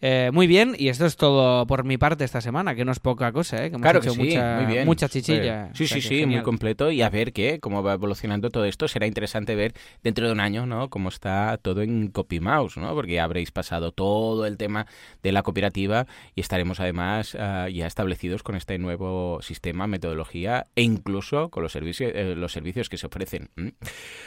[0.00, 3.00] eh, muy bien y esto es todo por mi parte esta semana que no es
[3.00, 3.70] poca cosa ¿eh?
[3.70, 4.86] que hemos Claro que hecho sí, mucha, muy bien.
[4.86, 6.90] mucha chichilla Sí, O sea sí, que sí, muy completo.
[6.90, 8.88] Y a ver qué, cómo va evolucionando todo esto.
[8.88, 9.72] Será interesante ver
[10.02, 10.90] dentro de un año, ¿no?
[10.90, 12.94] Cómo está todo en CopyMouse, ¿no?
[12.94, 14.86] Porque ya habréis pasado todo el tema
[15.22, 20.82] de la cooperativa y estaremos además ah, ya establecidos con este nuevo sistema, metodología e
[20.82, 23.50] incluso con los servicios, eh, los servicios que se ofrecen.
[23.56, 23.72] ¿m?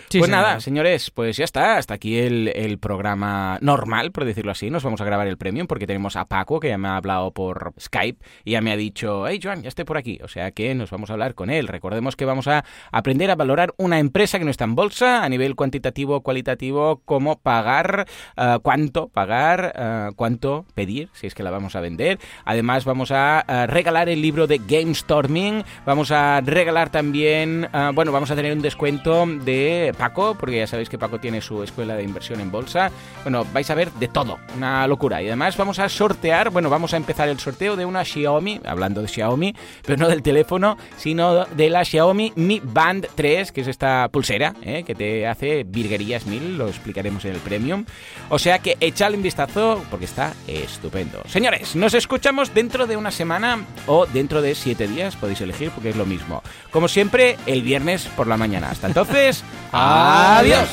[0.09, 1.78] Sí, pues nada, señores, pues ya está.
[1.78, 4.70] Hasta aquí el, el programa normal, por decirlo así.
[4.70, 5.59] Nos vamos a grabar el premio.
[5.68, 8.78] Porque tenemos a Paco que ya me ha hablado por Skype y ya me ha
[8.78, 10.20] dicho, hey Joan, ya estoy por aquí.
[10.24, 11.68] O sea que nos vamos a hablar con él.
[11.68, 15.30] Recordemos que vamos a aprender a valorar una empresa que no está en bolsa a
[15.30, 18.07] nivel cuantitativo, cualitativo, cómo pagar,
[18.38, 22.20] eh, cuánto pagar, eh, cuánto pedir, si es que la vamos a vender.
[22.45, 25.64] Además vamos a eh, regalar el libro de Game Storming.
[25.86, 30.89] Vamos a regalar también, bueno, vamos a tener un descuento de Paco, porque ya sabéis
[30.89, 32.91] que Paco tiene su escuela de inversión en bolsa.
[33.24, 35.22] Bueno, vais a ver de todo, una locura.
[35.22, 39.02] Y además vamos a sortear, bueno, vamos a empezar el sorteo de una Xiaomi, hablando
[39.02, 43.68] de Xiaomi, pero no del teléfono, sino de la Xiaomi Mi Band 3, que es
[43.68, 44.84] esta pulsera ¿eh?
[44.84, 47.86] que te hace virguerías mil, lo explicaremos en el Premium.
[48.30, 51.24] O sea que echadle un vistazo porque está estupendo.
[51.28, 55.89] Señores, nos escuchamos dentro de una semana o dentro de siete días, podéis elegir porque
[55.89, 56.43] es lo mismo.
[56.70, 58.70] Como siempre, el viernes por la mañana.
[58.70, 60.70] Hasta entonces, adiós.